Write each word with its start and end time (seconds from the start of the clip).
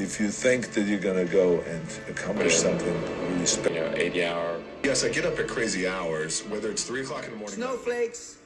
If 0.00 0.18
you 0.18 0.30
think 0.30 0.72
that 0.72 0.86
you're 0.86 0.98
gonna 0.98 1.26
go 1.26 1.60
and 1.60 1.86
accomplish 2.08 2.56
something 2.56 2.94
really 3.28 3.44
special, 3.44 3.74
you 3.74 3.80
know, 3.80 3.92
80 3.94 4.24
hour. 4.24 4.60
Yes, 4.82 5.04
I 5.04 5.10
get 5.10 5.26
up 5.26 5.38
at 5.38 5.46
crazy 5.46 5.86
hours, 5.86 6.40
whether 6.46 6.70
it's 6.70 6.84
3 6.84 7.02
o'clock 7.02 7.24
in 7.24 7.32
the 7.32 7.36
morning. 7.36 7.56
Snowflakes 7.56 8.38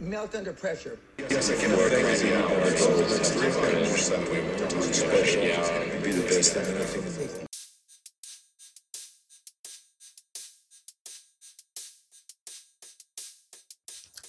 melt 0.00 0.34
under 0.34 0.52
pressure. 0.52 0.98
Yes, 1.30 1.48
I 1.48 1.54
get 1.60 1.70
up 1.70 1.78
at 1.78 2.04
crazy 2.04 2.34
hours, 2.34 2.86
whether 2.88 3.04
it's 3.04 3.30
3 3.30 3.46
o'clock 3.46 3.64
in 3.66 3.74
the 3.74 3.84
morning. 3.84 3.96
something 3.96 4.92
special, 4.92 5.42
and 5.42 6.02
be 6.02 6.10
the 6.10 6.22
best 6.22 6.56
at 6.56 6.66
anything. 6.66 7.46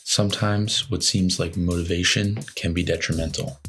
Sometimes 0.03 0.91
what 0.91 1.03
seems 1.03 1.39
like 1.39 1.57
motivation 1.57 2.43
can 2.55 2.73
be 2.73 2.83
detrimental. 2.83 3.59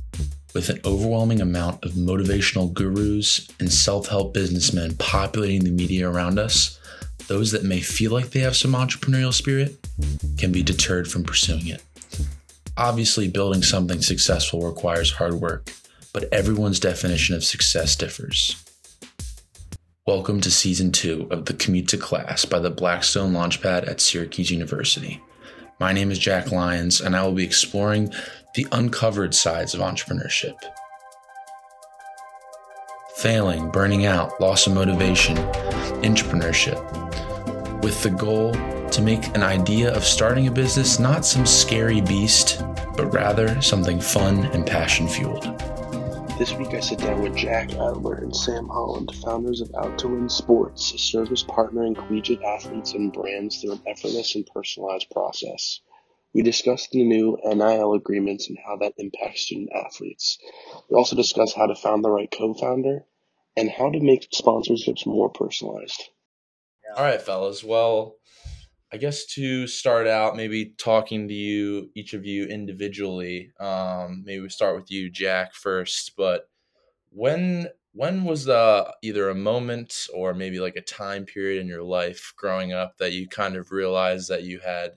With 0.55 0.71
an 0.71 0.81
overwhelming 0.83 1.43
amount 1.43 1.85
of 1.85 1.93
motivational 1.93 2.73
gurus 2.73 3.47
and 3.61 3.71
self 3.71 4.09
help 4.09 4.33
businessmen 4.33 4.97
populating 4.97 5.63
the 5.63 5.71
media 5.71 6.09
around 6.09 6.39
us, 6.39 6.81
those 7.27 7.53
that 7.53 7.65
may 7.65 7.81
feel 7.81 8.13
like 8.13 8.31
they 8.31 8.41
have 8.41 8.57
some 8.57 8.73
entrepreneurial 8.73 9.35
spirit 9.35 9.77
can 10.39 10.51
be 10.51 10.63
deterred 10.63 11.07
from 11.07 11.23
pursuing 11.23 11.67
it. 11.67 11.83
Obviously, 12.79 13.29
building 13.29 13.63
something 13.63 14.01
successful 14.01 14.63
requires 14.63 15.13
hard 15.13 15.35
work, 15.35 15.71
but 16.15 16.33
everyone's 16.33 16.81
definition 16.81 17.35
of 17.35 17.45
success 17.45 17.95
differs. 17.95 18.57
Welcome 20.07 20.41
to 20.41 20.51
season 20.51 20.93
two 20.93 21.29
of 21.31 21.45
the 21.45 21.53
Commute 21.53 21.89
to 21.89 21.99
Class 21.99 22.47
by 22.47 22.59
the 22.59 22.71
Blackstone 22.71 23.35
Launchpad 23.35 23.87
at 23.87 24.01
Syracuse 24.01 24.51
University. 24.51 25.21
My 25.79 25.93
name 25.93 26.11
is 26.11 26.19
Jack 26.19 26.51
Lyons, 26.51 27.01
and 27.01 27.15
I 27.15 27.23
will 27.25 27.35
be 27.35 27.45
exploring 27.45 28.13
the 28.55 28.67
uncovered 28.73 29.35
sides 29.35 29.75
of 29.75 29.81
entrepreneurship. 29.81 30.57
Failing, 33.17 33.71
burning 33.71 34.07
out, 34.07 34.41
loss 34.41 34.67
of 34.67 34.75
motivation, 34.75 35.37
entrepreneurship, 36.03 36.79
with 37.83 38.03
the 38.03 38.11
goal 38.11 38.53
to 38.91 39.03
make 39.03 39.27
an 39.37 39.43
idea 39.43 39.95
of 39.95 40.05
starting 40.05 40.47
a 40.47 40.51
business 40.51 40.99
not 40.99 41.25
some 41.25 41.45
scary 41.45 42.01
beast, 42.01 42.63
but 42.97 43.13
rather 43.13 43.61
something 43.61 44.01
fun 44.01 44.45
and 44.47 44.67
passion 44.67 45.07
fueled. 45.07 45.45
This 46.39 46.53
week 46.55 46.73
I 46.73 46.81
sit 46.81 47.01
down 47.01 47.21
with 47.21 47.35
Jack 47.35 47.73
Adler 47.73 48.15
and 48.15 48.35
Sam 48.35 48.69
Holland, 48.69 49.13
founders 49.25 49.61
of 49.61 49.71
Out2Win 49.71 50.31
Sports, 50.31 50.95
a 50.95 50.99
service 50.99 51.43
partnering 51.43 51.97
collegiate 51.97 52.43
athletes 52.43 52.93
and 52.93 53.13
brands 53.13 53.61
through 53.61 53.73
an 53.73 53.81
effortless 53.87 54.37
and 54.37 54.47
personalized 54.47 55.11
process. 55.11 55.81
We 56.35 56.43
discussed 56.43 56.91
the 56.91 57.05
new 57.05 57.39
NIL 57.45 57.95
agreements 57.95 58.49
and 58.49 58.59
how 58.65 58.77
that 58.79 58.95
impacts 58.99 59.43
student 59.43 59.71
athletes. 59.75 60.39
We 60.91 60.97
also 60.97 61.17
discuss 61.17 61.55
how 61.55 61.67
to 61.67 61.75
find 61.75 62.05
the 62.05 62.11
right 62.11 62.31
co-founder 62.31 63.05
and 63.57 63.71
how 63.71 63.91
to 63.91 64.01
make 64.01 64.31
sponsorships 64.31 65.07
more 65.07 65.31
personalized. 65.31 66.03
All 66.97 67.05
right, 67.05 67.21
fellas. 67.21 67.65
Well, 67.65 68.17
I 68.93 68.97
guess 68.97 69.27
to 69.35 69.67
start 69.67 70.07
out, 70.07 70.37
maybe 70.37 70.75
talking 70.79 71.29
to 71.29 71.35
you, 71.35 71.91
each 71.95 72.15
of 72.15 72.25
you 72.25 72.47
individually. 72.47 73.53
Um, 73.61 74.23
maybe 74.25 74.41
we 74.41 74.49
start 74.49 74.77
with 74.77 74.91
you, 74.91 75.11
Jack, 75.11 75.55
first. 75.55 76.13
But 76.17 76.49
when 77.11 77.69
when 77.93 78.25
was 78.25 78.45
the 78.45 78.95
either 79.03 79.29
a 79.29 79.35
moment 79.35 80.07
or 80.15 80.33
maybe 80.33 80.61
like 80.61 80.77
a 80.77 80.83
time 80.83 81.25
period 81.25 81.61
in 81.61 81.67
your 81.67 81.83
life 81.83 82.33
growing 82.37 82.73
up 82.73 82.97
that 82.99 83.13
you 83.13 83.27
kind 83.27 83.57
of 83.57 83.73
realized 83.73 84.29
that 84.29 84.45
you 84.45 84.61
had 84.61 84.93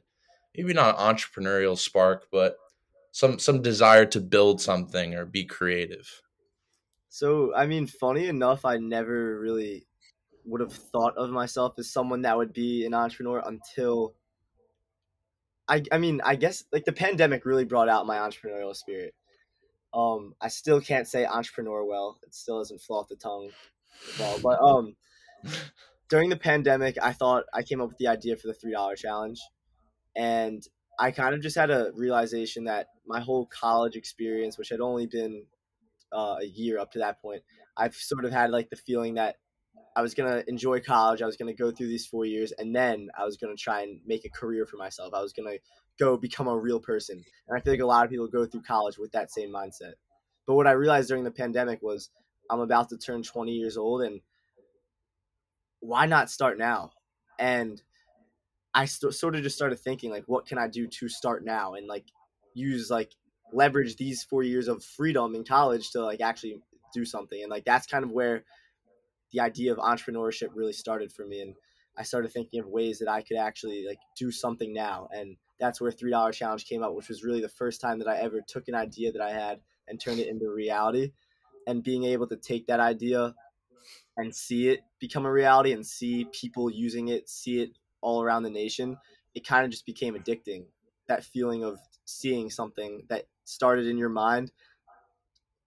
maybe 0.55 0.73
not 0.73 0.99
an 0.99 1.15
entrepreneurial 1.15 1.77
spark, 1.77 2.27
but 2.31 2.57
some 3.11 3.39
some 3.39 3.61
desire 3.61 4.05
to 4.07 4.19
build 4.19 4.61
something 4.61 5.15
or 5.15 5.25
be 5.25 5.45
creative? 5.45 6.21
So, 7.09 7.53
I 7.53 7.65
mean, 7.65 7.87
funny 7.87 8.27
enough, 8.27 8.63
I 8.63 8.77
never 8.77 9.39
really 9.39 9.85
would 10.45 10.61
have 10.61 10.73
thought 10.73 11.17
of 11.17 11.29
myself 11.29 11.73
as 11.77 11.91
someone 11.91 12.21
that 12.23 12.37
would 12.37 12.53
be 12.53 12.85
an 12.85 12.93
entrepreneur 12.93 13.43
until 13.45 14.13
I 15.67 15.83
I 15.91 15.97
mean, 15.97 16.21
I 16.23 16.35
guess 16.35 16.63
like 16.71 16.85
the 16.85 16.93
pandemic 16.93 17.45
really 17.45 17.65
brought 17.65 17.89
out 17.89 18.07
my 18.07 18.17
entrepreneurial 18.17 18.75
spirit. 18.75 19.13
Um, 19.93 20.35
I 20.39 20.47
still 20.47 20.79
can't 20.79 21.07
say 21.07 21.25
entrepreneur 21.25 21.83
well. 21.83 22.17
It 22.23 22.33
still 22.33 22.59
doesn't 22.59 22.81
flow 22.81 22.99
off 22.99 23.09
the 23.09 23.17
tongue 23.17 23.51
well, 24.19 24.39
but 24.41 24.59
um 24.61 24.95
during 26.09 26.29
the 26.29 26.37
pandemic, 26.37 26.97
I 27.01 27.13
thought 27.13 27.43
I 27.53 27.63
came 27.63 27.81
up 27.81 27.89
with 27.89 27.97
the 27.97 28.07
idea 28.07 28.35
for 28.35 28.47
the 28.47 28.53
$3 28.53 28.97
challenge 28.97 29.41
and 30.15 30.63
I 30.99 31.11
kind 31.11 31.33
of 31.33 31.41
just 31.41 31.55
had 31.55 31.71
a 31.71 31.91
realization 31.95 32.65
that 32.65 32.87
my 33.05 33.19
whole 33.19 33.47
college 33.47 33.95
experience, 33.95 34.57
which 34.57 34.69
had 34.69 34.81
only 34.81 35.07
been 35.07 35.45
uh, 36.11 36.37
a 36.41 36.45
year 36.45 36.77
up 36.79 36.91
to 36.91 36.99
that 36.99 37.21
point, 37.21 37.43
I've 37.77 37.95
sort 37.95 38.25
of 38.25 38.31
had 38.31 38.51
like 38.51 38.69
the 38.69 38.75
feeling 38.75 39.15
that 39.15 39.37
I 39.95 40.01
was 40.01 40.13
gonna 40.13 40.43
enjoy 40.47 40.79
college. 40.79 41.21
I 41.21 41.25
was 41.25 41.37
gonna 41.37 41.53
go 41.53 41.71
through 41.71 41.87
these 41.87 42.05
four 42.05 42.25
years, 42.25 42.51
and 42.51 42.75
then 42.75 43.09
I 43.17 43.25
was 43.25 43.37
gonna 43.37 43.55
try 43.55 43.81
and 43.81 43.99
make 44.05 44.25
a 44.25 44.29
career 44.29 44.65
for 44.65 44.77
myself. 44.77 45.13
I 45.13 45.21
was 45.21 45.33
gonna 45.33 45.57
go 45.99 46.17
become 46.17 46.47
a 46.47 46.57
real 46.57 46.79
person, 46.79 47.23
and 47.47 47.57
I 47.57 47.61
feel 47.61 47.73
like 47.73 47.81
a 47.81 47.85
lot 47.85 48.05
of 48.05 48.11
people 48.11 48.27
go 48.27 48.45
through 48.45 48.61
college 48.61 48.97
with 48.97 49.11
that 49.13 49.31
same 49.31 49.49
mindset. 49.49 49.93
But 50.47 50.55
what 50.55 50.67
I 50.67 50.71
realized 50.71 51.09
during 51.09 51.23
the 51.23 51.31
pandemic 51.31 51.81
was 51.81 52.09
I'm 52.49 52.59
about 52.59 52.89
to 52.89 52.97
turn 52.97 53.23
20 53.23 53.51
years 53.51 53.77
old, 53.77 54.01
and 54.01 54.21
why 55.79 56.05
not 56.05 56.29
start 56.29 56.57
now? 56.57 56.91
And 57.39 57.81
I 58.73 58.85
st- 58.85 59.13
sort 59.13 59.35
of 59.35 59.43
just 59.43 59.55
started 59.55 59.79
thinking 59.79 60.11
like, 60.11 60.23
what 60.27 60.45
can 60.45 60.57
I 60.57 60.67
do 60.67 60.87
to 60.87 61.09
start 61.09 61.43
now 61.43 61.73
and 61.73 61.87
like 61.87 62.05
use 62.53 62.89
like 62.89 63.11
leverage 63.53 63.97
these 63.97 64.23
four 64.23 64.43
years 64.43 64.67
of 64.67 64.83
freedom 64.83 65.35
in 65.35 65.43
college 65.43 65.91
to 65.91 66.03
like 66.03 66.21
actually 66.21 66.61
do 66.93 67.05
something. 67.05 67.41
And 67.41 67.51
like 67.51 67.65
that's 67.65 67.87
kind 67.87 68.03
of 68.03 68.11
where 68.11 68.43
the 69.31 69.41
idea 69.41 69.71
of 69.71 69.77
entrepreneurship 69.77 70.49
really 70.53 70.73
started 70.73 71.11
for 71.11 71.25
me. 71.25 71.41
And 71.41 71.55
I 71.97 72.03
started 72.03 72.31
thinking 72.31 72.59
of 72.59 72.67
ways 72.67 72.99
that 72.99 73.09
I 73.09 73.21
could 73.21 73.37
actually 73.37 73.85
like 73.87 73.99
do 74.17 74.31
something 74.31 74.73
now. 74.73 75.07
And 75.11 75.37
that's 75.59 75.81
where 75.81 75.91
three 75.91 76.11
dollar 76.11 76.31
challenge 76.31 76.65
came 76.65 76.83
up, 76.83 76.93
which 76.93 77.09
was 77.09 77.23
really 77.23 77.41
the 77.41 77.49
first 77.49 77.81
time 77.81 77.99
that 77.99 78.07
I 78.07 78.17
ever 78.17 78.41
took 78.45 78.67
an 78.67 78.75
idea 78.75 79.11
that 79.11 79.21
I 79.21 79.31
had 79.31 79.59
and 79.87 79.99
turned 79.99 80.19
it 80.19 80.27
into 80.27 80.49
reality. 80.49 81.11
And 81.67 81.83
being 81.83 82.05
able 82.05 82.27
to 82.27 82.37
take 82.37 82.67
that 82.67 82.79
idea 82.79 83.35
and 84.17 84.35
see 84.35 84.69
it 84.69 84.81
become 84.99 85.25
a 85.25 85.31
reality 85.31 85.73
and 85.73 85.85
see 85.85 86.25
people 86.31 86.71
using 86.71 87.09
it, 87.09 87.29
see 87.29 87.61
it 87.61 87.71
all 88.01 88.21
around 88.21 88.43
the 88.43 88.49
nation, 88.49 88.97
it 89.35 89.45
kind 89.45 89.65
of 89.65 89.71
just 89.71 89.85
became 89.85 90.15
addicting. 90.15 90.65
That 91.07 91.23
feeling 91.23 91.63
of 91.63 91.79
seeing 92.05 92.49
something 92.49 93.03
that 93.09 93.25
started 93.45 93.87
in 93.87 93.97
your 93.97 94.09
mind 94.09 94.51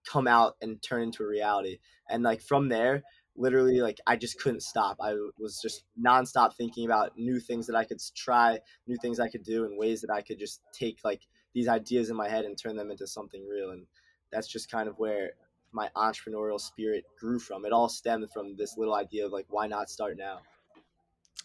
come 0.05 0.27
out 0.27 0.55
and 0.61 0.81
turn 0.81 1.03
into 1.03 1.23
a 1.23 1.27
reality. 1.27 1.79
And 2.09 2.23
like 2.23 2.41
from 2.41 2.69
there, 2.69 3.03
literally 3.35 3.81
like 3.81 3.99
I 4.07 4.15
just 4.15 4.39
couldn't 4.39 4.61
stop. 4.61 4.97
I 5.01 5.13
was 5.37 5.59
just 5.61 5.83
nonstop 6.01 6.55
thinking 6.55 6.85
about 6.85 7.17
new 7.17 7.39
things 7.39 7.67
that 7.67 7.75
I 7.75 7.83
could 7.83 8.01
try, 8.15 8.59
new 8.87 8.97
things 9.01 9.19
I 9.19 9.29
could 9.29 9.43
do, 9.43 9.65
and 9.65 9.77
ways 9.77 10.01
that 10.01 10.11
I 10.11 10.21
could 10.21 10.39
just 10.39 10.61
take 10.73 10.99
like 11.03 11.21
these 11.53 11.67
ideas 11.67 12.09
in 12.09 12.15
my 12.15 12.29
head 12.29 12.45
and 12.45 12.57
turn 12.57 12.75
them 12.75 12.91
into 12.91 13.07
something 13.07 13.45
real. 13.47 13.71
And 13.71 13.85
that's 14.31 14.47
just 14.47 14.71
kind 14.71 14.87
of 14.87 14.97
where 14.97 15.31
my 15.71 15.89
entrepreneurial 15.95 16.59
spirit 16.59 17.03
grew 17.19 17.39
from. 17.39 17.65
It 17.65 17.73
all 17.73 17.89
stemmed 17.89 18.31
from 18.31 18.55
this 18.55 18.77
little 18.77 18.95
idea 18.95 19.25
of 19.25 19.31
like, 19.31 19.45
why 19.49 19.67
not 19.67 19.89
start 19.89 20.17
now? 20.17 20.39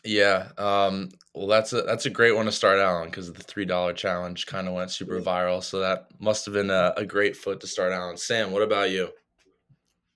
Yeah. 0.04 0.48
Um, 0.56 1.10
well, 1.34 1.46
that's 1.46 1.72
a 1.72 1.82
that's 1.82 2.06
a 2.06 2.10
great 2.10 2.34
one 2.34 2.46
to 2.46 2.52
start 2.52 2.78
out 2.78 3.02
on 3.02 3.06
because 3.06 3.32
the 3.32 3.42
three 3.42 3.64
dollar 3.64 3.92
challenge 3.92 4.46
kind 4.46 4.66
of 4.66 4.74
went 4.74 4.90
super 4.90 5.20
viral. 5.20 5.62
So 5.62 5.80
that 5.80 6.08
must 6.18 6.44
have 6.46 6.54
been 6.54 6.70
a, 6.70 6.94
a 6.96 7.04
great 7.04 7.36
foot 7.36 7.60
to 7.60 7.66
start 7.66 7.92
out 7.92 8.02
on. 8.02 8.16
Sam, 8.16 8.50
what 8.50 8.62
about 8.62 8.90
you? 8.90 9.10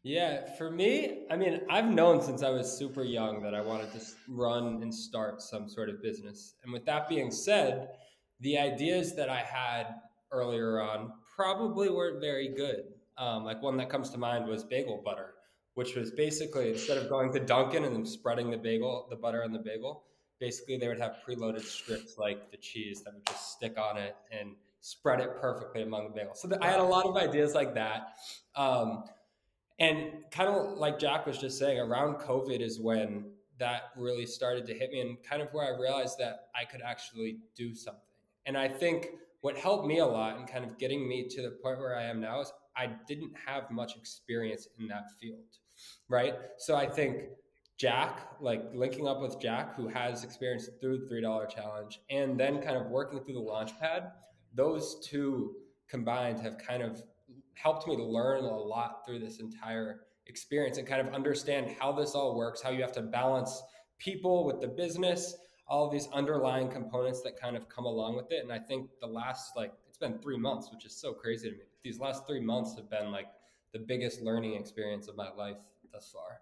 Yeah, 0.03 0.55
for 0.57 0.71
me, 0.71 1.25
I 1.31 1.37
mean, 1.37 1.63
I've 1.71 1.87
known 1.87 2.21
since 2.21 2.43
I 2.43 2.51
was 2.51 2.71
super 2.71 3.05
young 3.05 3.43
that 3.43 3.55
I 3.55 3.63
wanted 3.63 3.91
to 3.93 4.01
run 4.29 4.83
and 4.83 4.95
start 4.95 5.41
some 5.41 5.67
sort 5.67 5.89
of 5.89 6.03
business. 6.03 6.55
And 6.63 6.73
with 6.73 6.85
that 6.85 7.09
being 7.09 7.31
said, 7.31 7.89
the 8.41 8.59
ideas 8.59 9.17
that 9.17 9.31
I 9.31 9.41
had 9.41 9.95
earlier 10.31 10.83
on 10.83 11.13
probably 11.35 11.89
weren't 11.89 12.21
very 12.21 12.49
good. 12.55 12.85
Um, 13.17 13.45
like 13.45 13.63
one 13.63 13.79
that 13.79 13.89
comes 13.89 14.11
to 14.11 14.19
mind 14.19 14.47
was 14.47 14.63
bagel 14.63 15.01
butter 15.03 15.35
which 15.75 15.95
was 15.95 16.11
basically 16.11 16.71
instead 16.71 16.99
of 16.99 17.09
going 17.09 17.33
to 17.33 17.41
Dunkin' 17.41 17.85
and 17.85 17.95
then 17.95 18.07
spreading 18.07 18.51
the 18.51 18.57
bagel, 18.57 19.07
the 19.11 19.17
butter 19.17 19.43
on 19.45 19.53
the 19.53 19.59
bagel, 19.59 20.05
basically 20.41 20.77
they 20.77 20.89
would 20.89 21.01
have 21.01 21.17
preloaded 21.27 21.63
strips 21.63 22.17
like 22.19 22.51
the 22.51 22.57
cheese 22.57 23.03
that 23.05 23.15
would 23.15 23.27
just 23.27 23.53
stick 23.53 23.79
on 23.79 23.97
it 23.97 24.17
and 24.31 24.55
spread 24.81 25.21
it 25.21 25.31
perfectly 25.41 25.83
among 25.83 26.05
the 26.05 26.15
bagel. 26.15 26.35
So 26.35 26.49
the, 26.49 26.63
I 26.63 26.69
had 26.69 26.81
a 26.81 26.85
lot 26.85 27.07
of 27.07 27.17
ideas 27.17 27.55
like 27.55 27.75
that. 27.75 28.15
Um, 28.55 29.05
and 29.79 30.25
kind 30.31 30.49
of 30.49 30.79
like 30.79 30.99
Jack 30.99 31.27
was 31.27 31.39
just 31.39 31.59
saying, 31.59 31.79
around 31.79 32.17
COVID 32.17 32.61
is 32.61 32.79
when 32.81 33.25
that 33.59 33.91
really 33.97 34.27
started 34.27 34.67
to 34.67 34.75
hit 34.75 34.91
me 34.91 35.01
and 35.01 35.17
kind 35.23 35.43
of 35.43 35.49
where 35.53 35.75
I 35.75 35.79
realized 35.79 36.19
that 36.19 36.49
I 36.55 36.65
could 36.65 36.83
actually 36.83 37.39
do 37.57 37.75
something. 37.75 38.01
And 38.47 38.57
I 38.57 38.69
think 38.69 39.09
what 39.41 39.57
helped 39.57 39.87
me 39.87 39.99
a 39.99 40.07
lot 40.07 40.39
and 40.39 40.47
kind 40.47 40.65
of 40.65 40.79
getting 40.79 41.09
me 41.09 41.27
to 41.29 41.43
the 41.43 41.51
point 41.51 41.79
where 41.79 41.97
I 41.97 42.05
am 42.05 42.21
now 42.21 42.41
is 42.41 42.53
I 42.77 42.91
didn't 43.09 43.33
have 43.47 43.71
much 43.71 43.97
experience 43.97 44.69
in 44.79 44.87
that 44.89 45.05
field 45.21 45.59
right? 46.09 46.35
So 46.59 46.77
I 46.77 46.87
think 46.87 47.25
Jack, 47.77 48.29
like 48.41 48.63
linking 48.73 49.09
up 49.09 49.21
with 49.21 49.41
Jack, 49.41 49.75
who 49.75 49.89
has 49.89 50.23
experience 50.23 50.69
through 50.81 50.99
the 50.99 51.07
three 51.07 51.21
dollar 51.21 51.47
challenge, 51.47 52.01
and 52.11 52.39
then 52.39 52.63
kind 52.63 52.77
of 52.77 52.87
working 52.87 53.21
through 53.21 53.35
the 53.35 53.41
launch 53.41 53.79
pad, 53.81 54.13
those 54.55 55.05
two 55.05 55.57
combined 55.89 56.41
have 56.41 56.57
kind 56.59 56.83
of 56.83 57.03
helped 57.55 57.87
me 57.87 57.97
to 57.97 58.05
learn 58.05 58.45
a 58.45 58.57
lot 58.57 59.05
through 59.07 59.19
this 59.19 59.41
entire 59.41 60.01
experience 60.27 60.79
and 60.79 60.87
kind 60.87 61.07
of 61.07 61.13
understand 61.15 61.75
how 61.79 61.93
this 61.93 62.15
all 62.15 62.37
works, 62.37 62.63
how 62.63 62.71
you 62.71 62.81
have 62.81 62.93
to 62.93 63.03
balance 63.03 63.63
people 63.99 64.45
with 64.45 64.61
the 64.61 64.69
business, 64.69 65.37
all 65.67 65.87
of 65.87 65.93
these 65.93 66.09
underlying 66.13 66.69
components 66.69 67.23
that 67.23 67.41
kind 67.41 67.57
of 67.57 67.69
come 67.69 67.85
along 67.85 68.17
with 68.17 68.31
it. 68.31 68.43
And 68.43 68.53
I 68.53 68.59
think 68.59 68.91
the 69.01 69.07
last 69.07 69.57
like 69.57 69.73
it's 69.89 69.99
been 69.99 70.19
three 70.19 70.39
months, 70.39 70.71
which 70.73 70.85
is 70.85 70.97
so 70.97 71.13
crazy 71.13 71.51
to 71.51 71.57
me. 71.57 71.63
These 71.83 71.99
last 71.99 72.27
three 72.27 72.41
months 72.41 72.75
have 72.77 72.91
been 72.91 73.11
like 73.11 73.27
the 73.73 73.79
biggest 73.79 74.23
learning 74.23 74.55
experience 74.55 75.09
of 75.09 75.17
my 75.17 75.31
life 75.31 75.57
thus 75.95 76.13
far. 76.13 76.41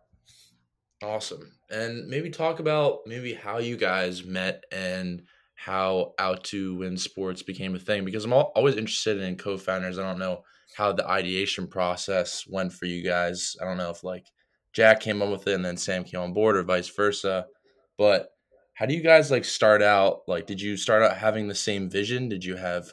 Awesome. 1.09 1.53
And 1.71 2.09
maybe 2.09 2.31
talk 2.31 2.59
about 2.59 3.01
maybe 3.07 3.35
how 3.35 3.59
you 3.59 3.77
guys 3.77 4.25
met 4.25 4.65
and 4.73 5.23
how 5.55 6.15
Out2Win 6.19 6.99
Sports 6.99 7.43
became 7.43 7.75
a 7.75 7.79
thing 7.79 8.05
because 8.05 8.25
I'm 8.25 8.33
always 8.33 8.77
interested 8.77 9.21
in 9.21 9.37
co-founders. 9.37 9.99
I 9.99 10.03
don't 10.03 10.19
know 10.19 10.43
how 10.77 10.93
the 10.93 11.07
ideation 11.07 11.67
process 11.67 12.47
went 12.49 12.73
for 12.73 12.87
you 12.87 13.05
guys. 13.05 13.57
I 13.61 13.65
don't 13.65 13.77
know 13.77 13.91
if 13.91 14.03
like 14.03 14.27
Jack 14.73 15.01
came 15.01 15.21
up 15.21 15.31
with 15.31 15.47
it 15.47 15.55
and 15.55 15.65
then 15.65 15.77
Sam 15.77 16.03
came 16.03 16.21
on 16.21 16.33
board 16.33 16.57
or 16.57 16.63
vice 16.63 16.89
versa. 16.89 17.47
But 17.99 18.31
how 18.75 18.87
do 18.87 18.95
you 18.95 19.03
guys 19.03 19.31
like 19.31 19.45
start 19.45 19.83
out? 19.83 20.23
Like, 20.27 20.47
did 20.47 20.61
you 20.61 20.77
start 20.77 21.03
out 21.03 21.17
having 21.17 21.47
the 21.47 21.55
same 21.55 21.91
vision? 21.91 22.29
Did 22.29 22.45
you 22.45 22.57
have 22.57 22.93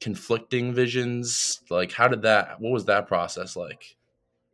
conflicting 0.00 0.74
visions? 0.74 1.60
Like, 1.70 1.92
how 1.92 2.08
did 2.08 2.22
that, 2.22 2.60
what 2.60 2.72
was 2.72 2.84
that 2.84 3.08
process 3.08 3.56
like? 3.56 3.96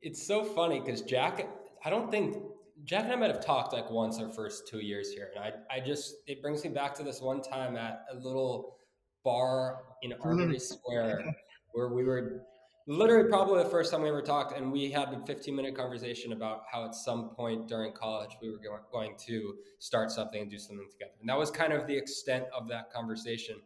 It's 0.03 0.27
so 0.27 0.45
funny 0.45 0.81
because 0.81 1.03
Jack, 1.03 1.47
I 1.85 1.91
don't 1.91 2.11
think 2.11 2.37
Jack 2.85 3.05
and 3.05 3.13
I 3.13 3.17
might 3.17 3.31
have 3.31 3.45
talked 3.45 3.73
like 3.73 3.91
once 3.91 4.19
our 4.19 4.31
first 4.31 4.67
two 4.67 4.81
years 4.81 5.13
here. 5.13 5.31
And 5.37 5.45
I, 5.45 5.77
I 5.77 5.81
just, 5.81 6.17
it 6.27 6.41
brings 6.41 6.65
me 6.65 6.71
back 6.71 6.95
to 6.95 7.03
this 7.03 7.21
one 7.21 7.43
time 7.43 7.77
at 7.77 8.05
a 8.11 8.17
little 8.17 8.77
bar 9.25 9.83
in 10.03 10.13
mm-hmm. 10.13 10.23
Armory 10.23 10.59
Square 10.59 11.25
where 11.73 11.89
we 11.89 12.05
were 12.05 12.43
literally 12.87 13.29
probably 13.29 13.63
the 13.63 13.69
first 13.69 13.93
time 13.93 14.03
we 14.03 14.09
ever 14.09 14.23
talked. 14.23 14.57
And 14.57 14.73
we 14.73 14.91
had 14.91 15.13
a 15.13 15.25
15 15.27 15.55
minute 15.55 15.77
conversation 15.77 16.33
about 16.33 16.63
how 16.71 16.85
at 16.87 16.95
some 16.95 17.31
point 17.31 17.69
during 17.69 17.93
college 17.93 18.31
we 18.41 18.51
were 18.51 18.61
going 18.91 19.17
to 19.27 19.55
start 19.79 20.11
something 20.11 20.41
and 20.41 20.51
do 20.51 20.59
something 20.59 20.89
together. 20.91 21.13
And 21.21 21.29
that 21.29 21.39
was 21.39 21.51
kind 21.51 21.73
of 21.73 21.87
the 21.87 21.97
extent 21.97 22.45
of 22.57 22.69
that 22.69 22.91
conversation. 22.93 23.57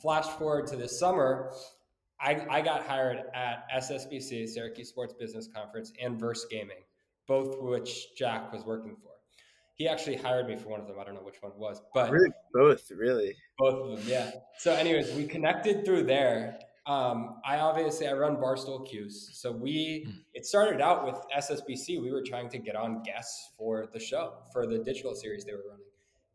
Flash 0.00 0.26
forward 0.26 0.66
to 0.68 0.76
this 0.76 0.98
summer, 0.98 1.52
I, 2.22 2.46
I 2.48 2.60
got 2.60 2.86
hired 2.86 3.24
at 3.34 3.64
SSBC, 3.76 4.48
Syracuse 4.48 4.88
Sports 4.88 5.14
Business 5.18 5.48
Conference, 5.52 5.92
and 6.00 6.18
Verse 6.18 6.46
Gaming 6.50 6.78
both 7.26 7.60
which 7.60 8.14
Jack 8.16 8.52
was 8.52 8.64
working 8.64 8.96
for. 9.02 9.10
He 9.74 9.88
actually 9.88 10.16
hired 10.16 10.46
me 10.48 10.56
for 10.56 10.68
one 10.68 10.80
of 10.80 10.86
them. 10.86 10.96
I 11.00 11.04
don't 11.04 11.14
know 11.14 11.22
which 11.22 11.40
one 11.40 11.52
it 11.52 11.58
was, 11.58 11.80
but 11.94 12.10
really 12.10 12.30
both, 12.52 12.90
really 12.90 13.34
both 13.58 13.74
of 13.74 13.98
them. 13.98 14.06
Yeah. 14.06 14.30
So, 14.58 14.74
anyways, 14.74 15.14
we 15.14 15.26
connected 15.26 15.84
through 15.84 16.04
there. 16.04 16.58
Um, 16.84 17.40
I 17.44 17.58
obviously 17.58 18.06
I 18.08 18.12
run 18.12 18.36
Barstool 18.36 18.86
Cuse, 18.86 19.30
so 19.32 19.50
we 19.52 20.04
hmm. 20.06 20.18
it 20.34 20.44
started 20.44 20.80
out 20.80 21.06
with 21.06 21.16
SSBC. 21.36 22.02
We 22.02 22.10
were 22.10 22.22
trying 22.22 22.48
to 22.50 22.58
get 22.58 22.76
on 22.76 23.02
guests 23.02 23.50
for 23.56 23.88
the 23.92 24.00
show 24.00 24.34
for 24.52 24.66
the 24.66 24.78
digital 24.78 25.14
series 25.14 25.44
they 25.44 25.52
were 25.52 25.64
running. 25.68 25.86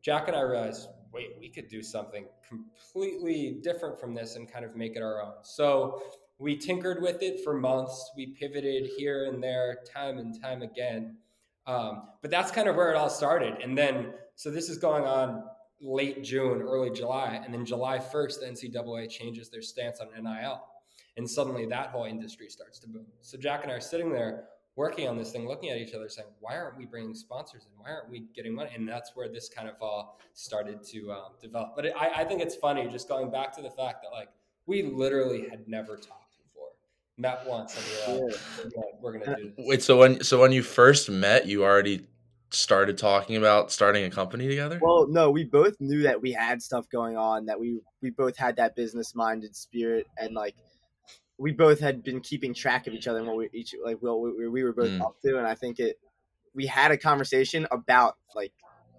Jack 0.01 0.27
and 0.27 0.37
I 0.37 0.41
realized, 0.41 0.87
wait, 1.17 1.35
we 1.39 1.49
could 1.49 1.67
do 1.67 1.81
something 1.81 2.25
completely 2.47 3.59
different 3.63 3.99
from 3.99 4.13
this 4.13 4.35
and 4.35 4.51
kind 4.51 4.63
of 4.63 4.75
make 4.75 4.95
it 4.95 5.01
our 5.01 5.21
own. 5.21 5.33
So 5.41 6.01
we 6.37 6.55
tinkered 6.55 7.01
with 7.01 7.23
it 7.23 7.43
for 7.43 7.53
months. 7.53 8.11
We 8.15 8.27
pivoted 8.27 8.89
here 8.97 9.25
and 9.25 9.43
there, 9.43 9.79
time 9.91 10.19
and 10.19 10.39
time 10.39 10.61
again. 10.61 11.17
Um, 11.65 12.03
but 12.21 12.29
that's 12.29 12.51
kind 12.51 12.69
of 12.69 12.75
where 12.75 12.91
it 12.91 12.95
all 12.95 13.09
started. 13.09 13.55
And 13.63 13.77
then, 13.77 14.13
so 14.35 14.51
this 14.51 14.69
is 14.69 14.77
going 14.77 15.05
on 15.05 15.43
late 15.81 16.23
June, 16.23 16.61
early 16.61 16.91
July, 16.91 17.41
and 17.43 17.53
then 17.53 17.65
July 17.65 17.97
1st, 17.97 18.39
the 18.39 18.45
NCAA 18.45 19.09
changes 19.09 19.49
their 19.49 19.61
stance 19.61 19.99
on 19.99 20.07
NIL. 20.23 20.63
And 21.17 21.27
suddenly 21.27 21.65
that 21.65 21.89
whole 21.89 22.05
industry 22.05 22.47
starts 22.47 22.79
to 22.79 22.87
boom. 22.87 23.07
So 23.21 23.37
Jack 23.37 23.63
and 23.63 23.71
I 23.71 23.75
are 23.75 23.81
sitting 23.81 24.11
there 24.13 24.45
working 24.77 25.09
on 25.09 25.17
this 25.17 25.31
thing, 25.31 25.45
looking 25.47 25.69
at 25.69 25.77
each 25.77 25.93
other, 25.93 26.07
saying, 26.07 26.29
"Why 26.39 26.55
aren't 26.55 26.77
we 26.77 26.85
bringing 26.85 27.13
sponsors 27.13 27.65
in? 27.65 27.83
Why 27.83 27.91
aren't 27.91 28.09
we 28.09 28.27
getting 28.33 28.53
money?" 28.53 28.69
And 28.73 28.87
that's 28.87 29.11
where 29.15 29.27
this 29.27 29.49
kind 29.49 29.67
of 29.67 29.75
all 29.81 30.19
started 30.33 30.83
to 30.85 31.11
um, 31.11 31.33
develop. 31.41 31.73
But 31.75 31.87
it, 31.87 31.93
I, 31.99 32.21
I 32.21 32.23
think 32.23 32.41
it's 32.41 32.55
funny, 32.55 32.87
just 32.87 33.09
going 33.09 33.29
back 33.29 33.53
to 33.57 33.61
the 33.61 33.71
fact 33.71 34.03
that 34.03 34.15
like 34.15 34.29
we 34.65 34.83
literally 34.83 35.49
had 35.49 35.67
never 35.67 35.97
talked 35.97 36.37
before, 36.37 36.69
met 37.17 37.45
once 37.45 37.75
and 37.75 38.19
we're 38.19 38.27
like, 38.27 38.35
yeah. 38.63 38.81
we're 39.01 39.17
gonna 39.17 39.35
do 39.35 39.53
this. 39.57 39.65
Wait, 39.67 39.83
so 39.83 39.97
when 39.97 40.23
so 40.23 40.39
when 40.39 40.51
you 40.53 40.63
first 40.63 41.09
met, 41.09 41.47
you 41.47 41.63
already 41.63 42.05
started 42.51 42.97
talking 42.97 43.35
about 43.35 43.71
starting 43.71 44.05
a 44.05 44.09
company 44.09 44.47
together? 44.47 44.79
Well, 44.81 45.07
no, 45.07 45.31
we 45.31 45.43
both 45.43 45.75
knew 45.79 46.03
that 46.03 46.21
we 46.21 46.31
had 46.31 46.61
stuff 46.61 46.87
going 46.89 47.17
on, 47.17 47.45
that 47.45 47.59
we 47.59 47.81
we 48.01 48.11
both 48.11 48.37
had 48.37 48.55
that 48.57 48.75
business 48.75 49.15
minded 49.15 49.55
spirit, 49.55 50.05
and 50.17 50.35
like 50.35 50.55
we 51.37 51.51
both 51.51 51.79
had 51.79 52.03
been 52.03 52.19
keeping 52.21 52.53
track 52.53 52.87
of 52.87 52.93
each 52.93 53.07
other 53.07 53.19
and 53.19 53.27
what 53.27 53.37
we 53.37 53.49
each 53.53 53.75
like 53.83 53.97
well 54.01 54.19
we, 54.19 54.47
we 54.47 54.63
were 54.63 54.73
both 54.73 54.89
mm. 54.89 55.01
up 55.01 55.19
to, 55.21 55.37
and 55.37 55.47
I 55.47 55.55
think 55.55 55.79
it 55.79 55.99
we 56.53 56.65
had 56.65 56.91
a 56.91 56.97
conversation 56.97 57.67
about 57.71 58.17
like 58.35 58.53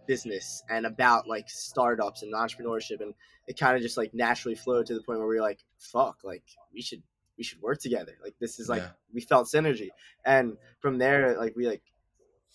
business 0.07 0.63
and 0.71 0.87
about 0.87 1.29
like 1.29 1.51
startups 1.51 2.23
and 2.23 2.33
entrepreneurship 2.33 3.01
and 3.01 3.13
it 3.47 3.59
kind 3.59 3.77
of 3.77 3.83
just 3.83 3.97
like 3.97 4.15
naturally 4.15 4.55
flowed 4.55 4.87
to 4.87 4.95
the 4.95 5.03
point 5.03 5.19
where 5.19 5.29
we 5.29 5.37
were 5.37 5.43
like 5.43 5.65
fuck 5.79 6.19
like 6.25 6.45
we 6.73 6.81
should 6.81 7.03
we 7.39 7.45
should 7.45 7.63
work 7.63 7.81
together. 7.81 8.19
Like 8.23 8.35
this 8.41 8.59
is 8.59 8.69
like 8.69 8.83
yeah. 8.83 8.91
we 9.15 9.21
felt 9.21 9.47
synergy, 9.47 9.89
and 10.27 10.59
from 10.81 10.99
there, 10.99 11.39
like 11.39 11.55
we 11.57 11.67
like 11.67 11.83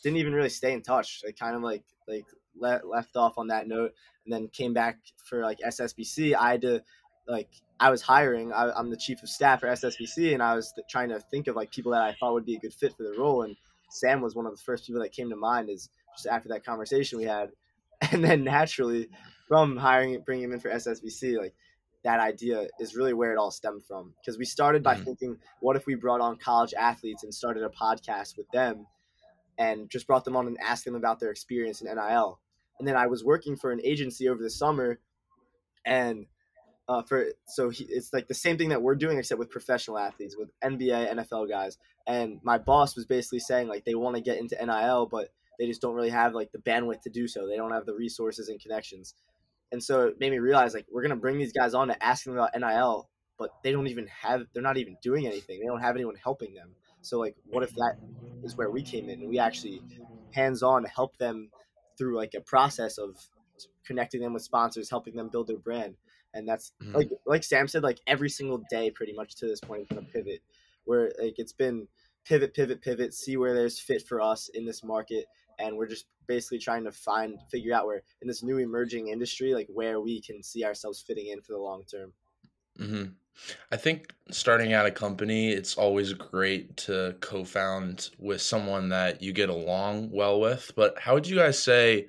didn't 0.04 0.18
even 0.18 0.34
really 0.34 0.50
stay 0.50 0.74
in 0.74 0.82
touch. 0.84 1.22
Like 1.26 1.40
kind 1.40 1.56
of 1.56 1.64
like 1.64 1.84
like 2.08 2.26
let, 2.60 2.86
left 2.86 3.16
off 3.16 3.38
on 3.38 3.48
that 3.48 3.68
note, 3.68 3.94
and 4.26 4.34
then 4.34 4.50
came 4.50 4.74
back 4.74 5.00
for 5.26 5.42
like 5.42 5.60
SSBC. 5.66 6.36
I 6.36 6.52
had 6.52 6.62
to 6.62 6.84
like 7.28 7.50
I 7.80 7.90
was 7.90 8.02
hiring. 8.02 8.52
I, 8.54 8.78
am 8.78 8.90
the 8.90 8.98
chief 8.98 9.22
of 9.24 9.30
staff 9.30 9.62
for 9.62 9.68
SSBC, 9.68 10.34
and 10.34 10.44
I 10.44 10.56
was 10.56 10.72
th- 10.74 10.88
trying 10.90 11.10
to 11.10 11.20
think 11.20 11.48
of 11.48 11.56
like 11.56 11.72
people 11.72 11.92
that 11.92 12.02
I 12.02 12.16
thought 12.20 12.34
would 12.34 12.46
be 12.46 12.56
a 12.56 12.60
good 12.60 12.74
fit 12.74 12.96
for 12.96 13.04
the 13.04 13.16
role. 13.18 13.44
And 13.44 13.56
Sam 13.90 14.22
was 14.22 14.36
one 14.36 14.46
of 14.46 14.56
the 14.56 14.64
first 14.64 14.86
people 14.86 15.02
that 15.02 15.12
came 15.12 15.30
to 15.30 15.36
mind. 15.36 15.70
Is 15.70 15.90
just 16.16 16.28
after 16.28 16.50
that 16.50 16.66
conversation 16.66 17.18
we 17.18 17.26
had, 17.26 17.50
and 18.12 18.24
then 18.24 18.44
naturally 18.44 19.10
from 19.48 19.78
hiring 19.78 20.22
bringing 20.26 20.46
him 20.46 20.54
in 20.54 20.60
for 20.60 20.70
SSBC, 20.70 21.38
like 21.38 21.54
that 22.04 22.20
idea 22.20 22.68
is 22.80 22.96
really 22.96 23.14
where 23.14 23.32
it 23.32 23.38
all 23.38 23.52
stemmed 23.52 23.84
from. 23.86 24.14
Because 24.20 24.38
we 24.38 24.46
started 24.46 24.84
by 24.84 24.96
mm-hmm. 24.96 25.04
thinking, 25.04 25.38
what 25.62 25.76
if 25.76 25.86
we 25.86 25.96
brought 25.96 26.22
on 26.22 26.38
college 26.38 26.74
athletes 26.74 27.24
and 27.24 27.34
started 27.34 27.64
a 27.64 27.70
podcast 27.70 28.38
with 28.38 28.50
them 28.52 28.86
and 29.58 29.90
just 29.90 30.08
brought 30.08 30.26
them 30.26 30.36
on 30.36 30.48
and 30.48 30.58
asked 30.62 30.86
them 30.86 30.96
about 30.96 31.20
their 31.20 31.32
experience 31.32 31.82
in 31.82 31.94
NIL? 31.94 32.40
And 32.80 32.88
then 32.88 32.98
I 32.98 33.08
was 33.08 33.24
working 33.24 33.56
for 33.56 33.72
an 33.72 33.80
agency 33.84 34.28
over 34.28 34.42
the 34.42 34.50
summer 34.50 35.00
and 35.86 36.26
uh, 36.90 37.02
for 37.04 37.28
so 37.48 37.70
he, 37.70 37.86
it's 37.86 38.12
like 38.12 38.28
the 38.28 38.34
same 38.34 38.58
thing 38.58 38.70
that 38.70 38.82
we're 38.82 38.96
doing 38.96 39.18
except 39.18 39.40
with 39.40 39.50
professional 39.50 39.98
athletes 39.98 40.36
with 40.38 40.50
NBA 40.64 41.14
NFL 41.14 41.50
guys 41.50 41.78
and 42.06 42.40
my 42.44 42.58
boss 42.58 42.96
was 42.96 43.06
basically 43.06 43.40
saying 43.40 43.68
like 43.68 43.86
they 43.86 43.96
want 43.96 44.16
to 44.16 44.22
get 44.22 44.38
into 44.38 44.56
NIL 44.56 45.08
but 45.10 45.30
they 45.60 45.68
just 45.68 45.82
don't 45.82 45.96
really 45.96 46.10
have 46.10 46.34
like 46.34 46.52
the 46.52 46.58
bandwidth 46.58 47.02
to 47.02 47.10
do 47.10 47.28
so 47.28 47.48
they 47.48 47.56
don't 47.56 47.72
have 47.72 47.86
the 47.86 47.94
resources 47.94 48.50
and 48.50 48.60
connections 48.60 49.14
and 49.74 49.84
so 49.84 50.04
it 50.06 50.20
made 50.20 50.32
me 50.32 50.38
realize 50.38 50.76
like 50.76 50.86
we're 50.92 51.02
gonna 51.02 51.16
bring 51.16 51.40
these 51.40 51.52
guys 51.52 51.74
on 51.74 51.88
to 51.88 52.02
ask 52.06 52.26
them 52.26 52.36
about 52.36 52.52
NIL, 52.56 53.10
but 53.40 53.50
they 53.64 53.72
don't 53.72 53.88
even 53.88 54.06
have 54.22 54.44
they're 54.54 54.62
not 54.62 54.78
even 54.78 54.96
doing 55.02 55.26
anything. 55.26 55.60
They 55.60 55.66
don't 55.66 55.82
have 55.82 55.96
anyone 55.96 56.14
helping 56.16 56.54
them. 56.54 56.76
So 57.02 57.18
like 57.20 57.36
what 57.50 57.64
if 57.64 57.72
that 57.72 57.96
is 58.44 58.56
where 58.56 58.70
we 58.70 58.84
came 58.84 59.10
in 59.10 59.22
and 59.22 59.30
we 59.30 59.40
actually 59.40 59.82
hands 60.32 60.62
on 60.62 60.86
help 60.86 61.18
them 61.18 61.50
through 61.98 62.16
like 62.16 62.36
a 62.36 62.42
process 62.42 63.00
of 63.00 63.18
connecting 63.84 64.22
them 64.22 64.34
with 64.34 64.44
sponsors, 64.44 64.92
helping 64.92 65.16
them 65.16 65.30
build 65.30 65.48
their 65.48 65.58
brand. 65.58 65.96
And 66.34 66.48
that's 66.48 66.72
mm-hmm. 66.82 66.96
like 66.96 67.10
like 67.26 67.44
Sam 67.44 67.68
said, 67.68 67.84
like 67.84 68.00
every 68.08 68.30
single 68.30 68.64
day 68.70 68.90
pretty 68.92 69.14
much 69.14 69.36
to 69.36 69.48
this 69.48 69.60
point 69.60 69.84
is 69.84 69.88
gonna 69.90 70.02
pivot. 70.02 70.42
Where 70.86 71.14
like 71.22 71.36
it's 71.38 71.54
been 71.54 71.88
pivot, 72.26 72.54
pivot, 72.54 72.82
pivot, 72.82 73.14
see 73.14 73.38
where 73.38 73.54
there's 73.54 73.80
fit 73.80 74.06
for 74.08 74.22
us 74.22 74.50
in 74.54 74.66
this 74.66 74.84
market 74.84 75.26
and 75.60 75.78
we're 75.78 75.88
just 75.88 76.06
basically 76.28 76.60
trying 76.60 76.84
to 76.84 76.92
find 76.92 77.38
figure 77.52 77.74
out 77.74 77.86
where 77.86 78.02
in 78.22 78.28
this 78.28 78.44
new 78.44 78.58
emerging 78.58 79.10
industry 79.10 79.54
like 79.54 79.68
where 79.74 80.00
we 80.00 80.22
can 80.22 80.42
see 80.42 80.64
ourselves 80.64 81.02
fitting 81.02 81.28
in 81.28 81.42
for 81.42 81.54
the 81.54 81.60
long 81.60 81.84
term 81.84 82.14
mm-hmm. 82.80 83.06
i 83.72 83.78
think 83.78 84.14
starting 84.32 84.74
out 84.74 84.86
a 84.86 84.92
company 84.92 85.52
it's 85.52 85.76
always 85.76 86.14
great 86.14 86.76
to 86.78 87.16
co-found 87.20 88.10
with 88.20 88.42
someone 88.42 88.90
that 88.90 89.22
you 89.22 89.34
get 89.34 89.50
along 89.50 90.10
well 90.12 90.40
with 90.40 90.72
but 90.76 90.98
how 91.00 91.14
would 91.14 91.28
you 91.28 91.36
guys 91.36 91.62
say 91.62 92.08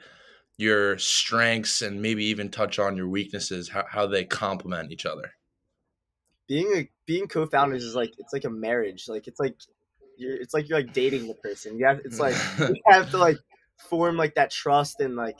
your 0.56 0.96
strengths 0.98 1.82
and 1.82 2.00
maybe 2.00 2.24
even 2.24 2.48
touch 2.48 2.78
on 2.78 2.96
your 2.96 3.08
weaknesses 3.08 3.70
how, 3.70 3.84
how 3.88 4.06
they 4.06 4.24
complement 4.24 4.92
each 4.92 5.06
other 5.06 5.32
being 6.46 6.72
a 6.76 6.88
being 7.06 7.26
co-founders 7.26 7.84
is 7.84 7.94
like 7.94 8.12
it's 8.18 8.32
like 8.32 8.44
a 8.44 8.50
marriage 8.50 9.08
like 9.08 9.26
it's 9.26 9.40
like 9.40 9.56
you're 10.16 10.34
it's 10.34 10.54
like 10.54 10.68
you're 10.68 10.78
like 10.78 10.92
dating 10.92 11.26
the 11.26 11.34
person. 11.34 11.78
You 11.78 11.86
have 11.86 12.00
it's 12.04 12.18
like 12.18 12.36
you 12.58 12.82
have 12.86 13.10
to 13.10 13.18
like 13.18 13.38
form 13.88 14.16
like 14.16 14.34
that 14.34 14.50
trust 14.50 15.00
and 15.00 15.16
like 15.16 15.38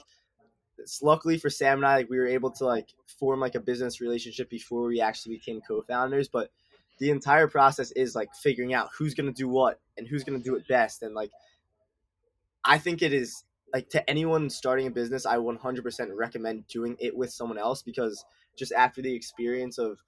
it's 0.77 1.01
luckily 1.01 1.37
for 1.37 1.49
Sam 1.49 1.79
and 1.79 1.85
I 1.85 1.95
like 1.97 2.09
we 2.09 2.17
were 2.17 2.27
able 2.27 2.51
to 2.51 2.65
like 2.65 2.89
form 3.19 3.39
like 3.39 3.55
a 3.55 3.59
business 3.59 4.01
relationship 4.01 4.49
before 4.49 4.83
we 4.87 4.99
actually 5.01 5.35
became 5.35 5.61
co-founders, 5.61 6.27
but 6.27 6.49
the 6.99 7.11
entire 7.11 7.47
process 7.47 7.91
is 7.91 8.15
like 8.15 8.33
figuring 8.35 8.73
out 8.73 8.89
who's 8.97 9.13
going 9.13 9.27
to 9.27 9.33
do 9.33 9.47
what 9.47 9.79
and 9.97 10.07
who's 10.07 10.23
going 10.23 10.37
to 10.37 10.43
do 10.43 10.55
it 10.55 10.67
best 10.67 11.01
and 11.01 11.13
like 11.13 11.31
I 12.63 12.77
think 12.77 13.01
it 13.01 13.13
is 13.13 13.43
like 13.73 13.89
to 13.89 14.09
anyone 14.09 14.49
starting 14.49 14.87
a 14.87 14.91
business, 14.91 15.25
I 15.25 15.37
100% 15.37 16.09
recommend 16.15 16.67
doing 16.67 16.95
it 16.99 17.15
with 17.15 17.31
someone 17.31 17.57
else 17.57 17.81
because 17.81 18.23
just 18.57 18.71
after 18.71 19.01
the 19.01 19.13
experience 19.13 19.77
of 19.77 19.99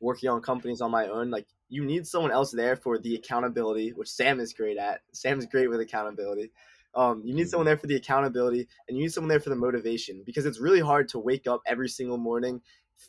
working 0.00 0.28
on 0.28 0.40
companies 0.40 0.80
on 0.80 0.90
my 0.90 1.06
own, 1.06 1.30
like 1.30 1.46
you 1.68 1.84
need 1.84 2.06
someone 2.06 2.32
else 2.32 2.52
there 2.52 2.76
for 2.76 2.98
the 2.98 3.14
accountability, 3.14 3.90
which 3.90 4.08
Sam 4.08 4.40
is 4.40 4.52
great 4.52 4.76
at. 4.76 5.00
Sam's 5.12 5.46
great 5.46 5.68
with 5.68 5.80
accountability. 5.80 6.50
Um, 6.94 7.22
you 7.24 7.34
need 7.34 7.48
someone 7.48 7.66
there 7.66 7.76
for 7.76 7.86
the 7.86 7.96
accountability, 7.96 8.66
and 8.88 8.96
you 8.96 9.04
need 9.04 9.12
someone 9.12 9.28
there 9.28 9.40
for 9.40 9.50
the 9.50 9.56
motivation 9.56 10.22
because 10.24 10.46
it's 10.46 10.60
really 10.60 10.80
hard 10.80 11.08
to 11.08 11.18
wake 11.18 11.46
up 11.46 11.60
every 11.66 11.88
single 11.88 12.16
morning 12.16 12.62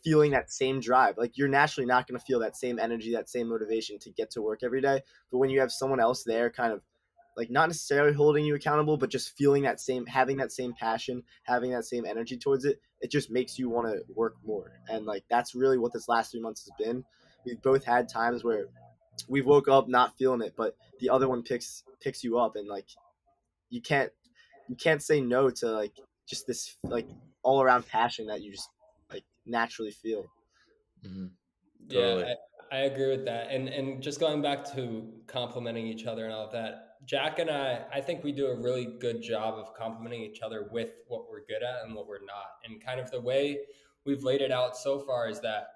feeling 0.03 0.31
that 0.31 0.51
same 0.51 0.79
drive. 0.81 1.17
Like 1.17 1.37
you're 1.37 1.47
naturally 1.47 1.85
not 1.85 2.07
going 2.07 2.19
to 2.19 2.25
feel 2.25 2.39
that 2.39 2.57
same 2.57 2.79
energy, 2.79 3.13
that 3.13 3.29
same 3.29 3.47
motivation 3.47 3.97
to 3.99 4.11
get 4.11 4.29
to 4.31 4.41
work 4.41 4.59
every 4.63 4.81
day. 4.81 5.01
But 5.31 5.37
when 5.37 5.49
you 5.49 5.61
have 5.61 5.71
someone 5.71 6.01
else 6.01 6.23
there, 6.23 6.49
kind 6.49 6.73
of 6.73 6.81
like 7.37 7.51
not 7.51 7.69
necessarily 7.69 8.13
holding 8.13 8.43
you 8.43 8.55
accountable, 8.55 8.97
but 8.97 9.11
just 9.11 9.37
feeling 9.37 9.61
that 9.63 9.79
same, 9.79 10.07
having 10.07 10.37
that 10.37 10.51
same 10.51 10.73
passion, 10.73 11.21
having 11.43 11.71
that 11.71 11.85
same 11.85 12.03
energy 12.03 12.35
towards 12.35 12.65
it, 12.65 12.81
it 12.99 13.11
just 13.11 13.29
makes 13.29 13.59
you 13.59 13.69
want 13.69 13.87
to 13.87 14.01
work 14.15 14.35
more. 14.43 14.71
And 14.89 15.05
like 15.05 15.23
that's 15.29 15.53
really 15.53 15.77
what 15.77 15.93
this 15.93 16.09
last 16.09 16.31
three 16.31 16.41
months 16.41 16.61
has 16.61 16.71
been. 16.85 17.05
We've 17.45 17.61
both 17.61 17.85
had 17.85 18.09
times 18.09 18.43
where 18.43 18.65
we 19.29 19.41
woke 19.41 19.67
up 19.67 19.87
not 19.87 20.17
feeling 20.17 20.41
it, 20.41 20.55
but 20.57 20.75
the 20.99 21.11
other 21.11 21.29
one 21.29 21.43
picks 21.43 21.83
picks 22.01 22.23
you 22.23 22.39
up, 22.39 22.55
and 22.55 22.67
like 22.67 22.87
you 23.69 23.81
can't 23.81 24.11
you 24.67 24.75
can't 24.75 25.03
say 25.03 25.21
no 25.21 25.51
to 25.51 25.67
like 25.67 25.93
just 26.27 26.47
this 26.47 26.75
like 26.83 27.07
all 27.43 27.61
around 27.61 27.87
passion 27.87 28.27
that 28.27 28.41
you 28.41 28.51
just 28.51 28.69
like 29.11 29.23
naturally 29.45 29.91
feel. 29.91 30.25
Mm-hmm. 31.05 31.27
Totally. 31.93 32.23
Yeah, 32.23 32.29
I, 32.29 32.35
I, 32.71 32.77
agree 32.79 33.09
with 33.09 33.25
that. 33.25 33.51
And 33.51 33.67
and 33.69 34.01
just 34.01 34.19
going 34.19 34.41
back 34.41 34.63
to 34.75 35.03
complimenting 35.27 35.87
each 35.87 36.05
other 36.05 36.25
and 36.25 36.33
all 36.33 36.45
of 36.45 36.51
that, 36.51 36.97
Jack 37.05 37.39
and 37.39 37.49
I, 37.49 37.81
I 37.93 38.01
think 38.01 38.23
we 38.23 38.31
do 38.31 38.47
a 38.47 38.55
really 38.55 38.97
good 38.99 39.21
job 39.21 39.55
of 39.55 39.73
complimenting 39.73 40.21
each 40.21 40.41
other 40.41 40.67
with 40.71 40.91
what 41.07 41.29
we're 41.29 41.45
good 41.45 41.63
at 41.63 41.85
and 41.85 41.95
what 41.95 42.07
we're 42.07 42.25
not. 42.25 42.59
And 42.65 42.83
kind 42.83 42.99
of 42.99 43.11
the 43.11 43.21
way 43.21 43.59
we've 44.05 44.23
laid 44.23 44.41
it 44.41 44.51
out 44.51 44.77
so 44.77 44.99
far 44.99 45.29
is 45.29 45.39
that 45.41 45.67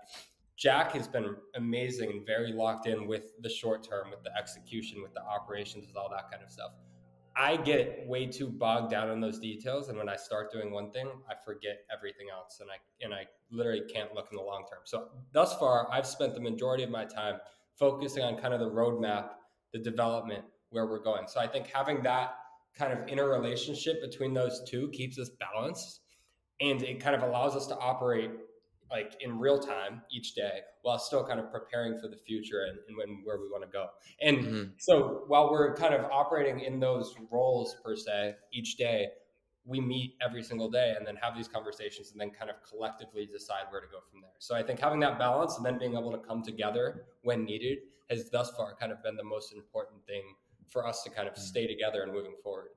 Jack 0.57 0.91
has 0.91 1.07
been 1.07 1.35
amazing 1.55 2.11
and 2.11 2.25
very 2.25 2.53
locked 2.53 2.87
in 2.87 3.07
with 3.07 3.31
the 3.41 3.49
short 3.49 3.87
term, 3.87 4.11
with 4.11 4.23
the 4.23 4.35
execution, 4.37 5.01
with 5.01 5.13
the 5.13 5.23
operations, 5.23 5.87
with 5.87 5.97
all 5.97 6.09
that 6.09 6.29
kind 6.29 6.43
of 6.43 6.51
stuff. 6.51 6.71
I 7.35 7.57
get 7.57 8.05
way 8.07 8.25
too 8.27 8.49
bogged 8.49 8.91
down 8.91 9.09
in 9.09 9.21
those 9.21 9.39
details, 9.39 9.89
and 9.89 9.97
when 9.97 10.09
I 10.09 10.15
start 10.15 10.51
doing 10.51 10.71
one 10.71 10.91
thing, 10.91 11.07
I 11.29 11.33
forget 11.45 11.85
everything 11.95 12.27
else, 12.31 12.59
and 12.59 12.69
I 12.69 12.75
and 13.03 13.13
I 13.13 13.25
literally 13.49 13.83
can't 13.93 14.13
look 14.13 14.27
in 14.31 14.37
the 14.37 14.43
long 14.43 14.65
term. 14.69 14.81
So 14.85 15.09
thus 15.31 15.57
far, 15.57 15.89
I've 15.91 16.07
spent 16.07 16.33
the 16.33 16.41
majority 16.41 16.83
of 16.83 16.89
my 16.89 17.05
time 17.05 17.35
focusing 17.77 18.23
on 18.23 18.37
kind 18.37 18.53
of 18.53 18.59
the 18.59 18.69
roadmap, 18.69 19.29
the 19.73 19.79
development, 19.79 20.43
where 20.69 20.87
we're 20.87 21.03
going. 21.03 21.27
So 21.27 21.39
I 21.39 21.47
think 21.47 21.67
having 21.67 22.03
that 22.03 22.35
kind 22.77 22.93
of 22.93 23.07
interrelationship 23.07 24.01
between 24.01 24.33
those 24.33 24.63
two 24.67 24.89
keeps 24.89 25.17
us 25.19 25.29
balanced, 25.29 26.01
and 26.59 26.81
it 26.83 26.99
kind 26.99 27.15
of 27.15 27.23
allows 27.23 27.55
us 27.55 27.67
to 27.67 27.77
operate 27.77 28.31
like 28.91 29.15
in 29.21 29.39
real 29.39 29.59
time 29.59 30.01
each 30.11 30.35
day 30.35 30.59
while 30.81 30.99
still 30.99 31.25
kind 31.25 31.39
of 31.39 31.51
preparing 31.51 31.97
for 31.99 32.07
the 32.07 32.17
future 32.17 32.65
and, 32.69 32.77
and 32.87 32.97
when 32.97 33.21
where 33.23 33.39
we 33.39 33.47
want 33.47 33.63
to 33.63 33.69
go 33.69 33.87
and 34.21 34.37
mm-hmm. 34.37 34.63
so 34.77 35.23
while 35.27 35.49
we're 35.51 35.73
kind 35.75 35.93
of 35.93 36.03
operating 36.11 36.59
in 36.59 36.79
those 36.79 37.15
roles 37.31 37.77
per 37.83 37.95
se 37.95 38.35
each 38.51 38.75
day 38.75 39.07
we 39.63 39.79
meet 39.79 40.15
every 40.21 40.43
single 40.43 40.69
day 40.69 40.95
and 40.97 41.05
then 41.05 41.15
have 41.15 41.35
these 41.35 41.47
conversations 41.47 42.11
and 42.11 42.19
then 42.19 42.31
kind 42.31 42.49
of 42.49 42.55
collectively 42.67 43.27
decide 43.31 43.63
where 43.69 43.81
to 43.81 43.87
go 43.87 43.99
from 44.11 44.21
there 44.21 44.31
so 44.39 44.55
i 44.55 44.61
think 44.61 44.79
having 44.79 44.99
that 44.99 45.17
balance 45.17 45.57
and 45.57 45.65
then 45.65 45.77
being 45.77 45.93
able 45.93 46.11
to 46.11 46.19
come 46.19 46.43
together 46.43 47.05
when 47.23 47.45
needed 47.45 47.79
has 48.09 48.29
thus 48.29 48.51
far 48.51 48.75
kind 48.75 48.91
of 48.91 49.01
been 49.03 49.15
the 49.15 49.23
most 49.23 49.53
important 49.53 50.05
thing 50.05 50.23
for 50.67 50.85
us 50.85 51.03
to 51.03 51.09
kind 51.09 51.27
of 51.27 51.33
mm-hmm. 51.33 51.43
stay 51.43 51.67
together 51.67 52.03
and 52.03 52.11
moving 52.11 52.35
forward 52.43 52.69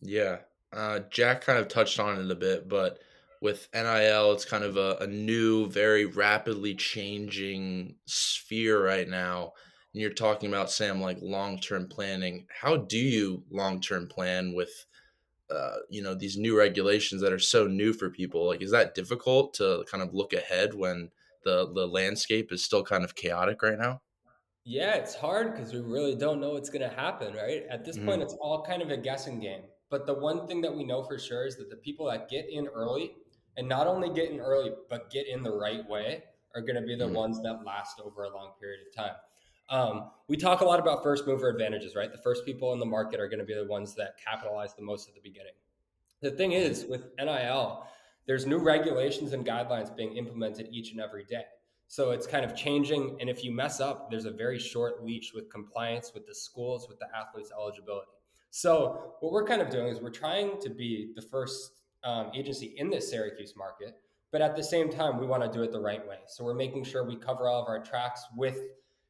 yeah 0.00 0.38
uh, 0.72 1.00
jack 1.10 1.42
kind 1.42 1.58
of 1.58 1.68
touched 1.68 2.00
on 2.00 2.18
it 2.18 2.30
a 2.30 2.34
bit 2.34 2.68
but 2.68 2.98
with 3.42 3.68
NIL, 3.74 4.32
it's 4.32 4.44
kind 4.44 4.62
of 4.62 4.76
a, 4.76 4.98
a 5.00 5.06
new, 5.08 5.68
very 5.68 6.06
rapidly 6.06 6.76
changing 6.76 7.96
sphere 8.06 8.82
right 8.82 9.08
now. 9.08 9.52
And 9.92 10.00
you're 10.00 10.12
talking 10.12 10.48
about 10.48 10.70
Sam, 10.70 11.00
like 11.00 11.18
long 11.20 11.58
term 11.58 11.88
planning. 11.88 12.46
How 12.60 12.76
do 12.76 12.96
you 12.96 13.42
long 13.50 13.80
term 13.80 14.06
plan 14.06 14.54
with, 14.54 14.86
uh, 15.50 15.78
you 15.90 16.02
know, 16.02 16.14
these 16.14 16.38
new 16.38 16.56
regulations 16.56 17.20
that 17.20 17.32
are 17.32 17.38
so 17.40 17.66
new 17.66 17.92
for 17.92 18.10
people? 18.10 18.46
Like, 18.46 18.62
is 18.62 18.70
that 18.70 18.94
difficult 18.94 19.54
to 19.54 19.84
kind 19.90 20.04
of 20.04 20.14
look 20.14 20.32
ahead 20.32 20.74
when 20.74 21.10
the 21.44 21.70
the 21.74 21.88
landscape 21.88 22.52
is 22.52 22.64
still 22.64 22.84
kind 22.84 23.02
of 23.02 23.16
chaotic 23.16 23.60
right 23.60 23.78
now? 23.78 24.02
Yeah, 24.64 24.94
it's 24.94 25.16
hard 25.16 25.52
because 25.52 25.72
we 25.72 25.80
really 25.80 26.14
don't 26.14 26.40
know 26.40 26.50
what's 26.50 26.70
going 26.70 26.88
to 26.88 26.96
happen, 26.96 27.34
right? 27.34 27.64
At 27.68 27.84
this 27.84 27.96
mm-hmm. 27.96 28.06
point, 28.06 28.22
it's 28.22 28.34
all 28.34 28.62
kind 28.62 28.80
of 28.80 28.90
a 28.90 28.96
guessing 28.96 29.40
game. 29.40 29.62
But 29.90 30.06
the 30.06 30.14
one 30.14 30.46
thing 30.46 30.60
that 30.60 30.74
we 30.74 30.84
know 30.84 31.02
for 31.02 31.18
sure 31.18 31.44
is 31.44 31.56
that 31.56 31.68
the 31.68 31.76
people 31.76 32.06
that 32.06 32.30
get 32.30 32.46
in 32.48 32.68
early 32.68 33.16
and 33.56 33.68
not 33.68 33.86
only 33.86 34.10
get 34.10 34.30
in 34.30 34.40
early, 34.40 34.72
but 34.88 35.10
get 35.10 35.26
in 35.26 35.42
the 35.42 35.52
right 35.52 35.88
way 35.88 36.24
are 36.54 36.62
going 36.62 36.76
to 36.76 36.82
be 36.82 36.96
the 36.96 37.04
mm-hmm. 37.04 37.14
ones 37.14 37.42
that 37.42 37.64
last 37.64 38.00
over 38.00 38.24
a 38.24 38.34
long 38.34 38.52
period 38.60 38.80
of 38.86 38.94
time. 38.94 39.14
Um, 39.70 40.10
we 40.28 40.36
talk 40.36 40.60
a 40.60 40.64
lot 40.64 40.80
about 40.80 41.02
first 41.02 41.26
mover 41.26 41.48
advantages, 41.48 41.94
right? 41.94 42.12
The 42.12 42.18
first 42.18 42.44
people 42.44 42.72
in 42.72 42.78
the 42.78 42.86
market 42.86 43.20
are 43.20 43.28
going 43.28 43.38
to 43.38 43.44
be 43.44 43.54
the 43.54 43.64
ones 43.64 43.94
that 43.94 44.16
capitalize 44.22 44.74
the 44.74 44.82
most 44.82 45.08
at 45.08 45.14
the 45.14 45.20
beginning. 45.20 45.52
The 46.20 46.30
thing 46.30 46.52
is, 46.52 46.84
with 46.88 47.06
NIL, 47.18 47.86
there's 48.26 48.46
new 48.46 48.58
regulations 48.58 49.32
and 49.32 49.46
guidelines 49.46 49.94
being 49.94 50.16
implemented 50.16 50.68
each 50.70 50.92
and 50.92 51.00
every 51.00 51.24
day. 51.24 51.44
So 51.88 52.10
it's 52.10 52.26
kind 52.26 52.44
of 52.44 52.54
changing. 52.56 53.16
And 53.20 53.28
if 53.28 53.44
you 53.44 53.50
mess 53.50 53.80
up, 53.80 54.10
there's 54.10 54.24
a 54.24 54.30
very 54.30 54.58
short 54.58 55.04
leash 55.04 55.32
with 55.34 55.50
compliance 55.50 56.12
with 56.14 56.26
the 56.26 56.34
schools, 56.34 56.86
with 56.88 56.98
the 56.98 57.06
athletes' 57.14 57.50
eligibility. 57.58 58.12
So 58.50 59.14
what 59.20 59.32
we're 59.32 59.46
kind 59.46 59.60
of 59.62 59.70
doing 59.70 59.88
is 59.88 60.00
we're 60.00 60.10
trying 60.10 60.60
to 60.60 60.70
be 60.70 61.12
the 61.16 61.22
first 61.22 61.81
um, 62.04 62.30
agency 62.34 62.74
in 62.76 62.90
this 62.90 63.10
Syracuse 63.10 63.54
market. 63.56 63.96
But 64.30 64.40
at 64.40 64.56
the 64.56 64.64
same 64.64 64.90
time, 64.90 65.18
we 65.18 65.26
want 65.26 65.42
to 65.42 65.50
do 65.50 65.62
it 65.62 65.72
the 65.72 65.80
right 65.80 66.06
way. 66.08 66.18
So 66.26 66.42
we're 66.42 66.54
making 66.54 66.84
sure 66.84 67.04
we 67.04 67.16
cover 67.16 67.48
all 67.48 67.62
of 67.62 67.68
our 67.68 67.82
tracks 67.82 68.22
with 68.36 68.58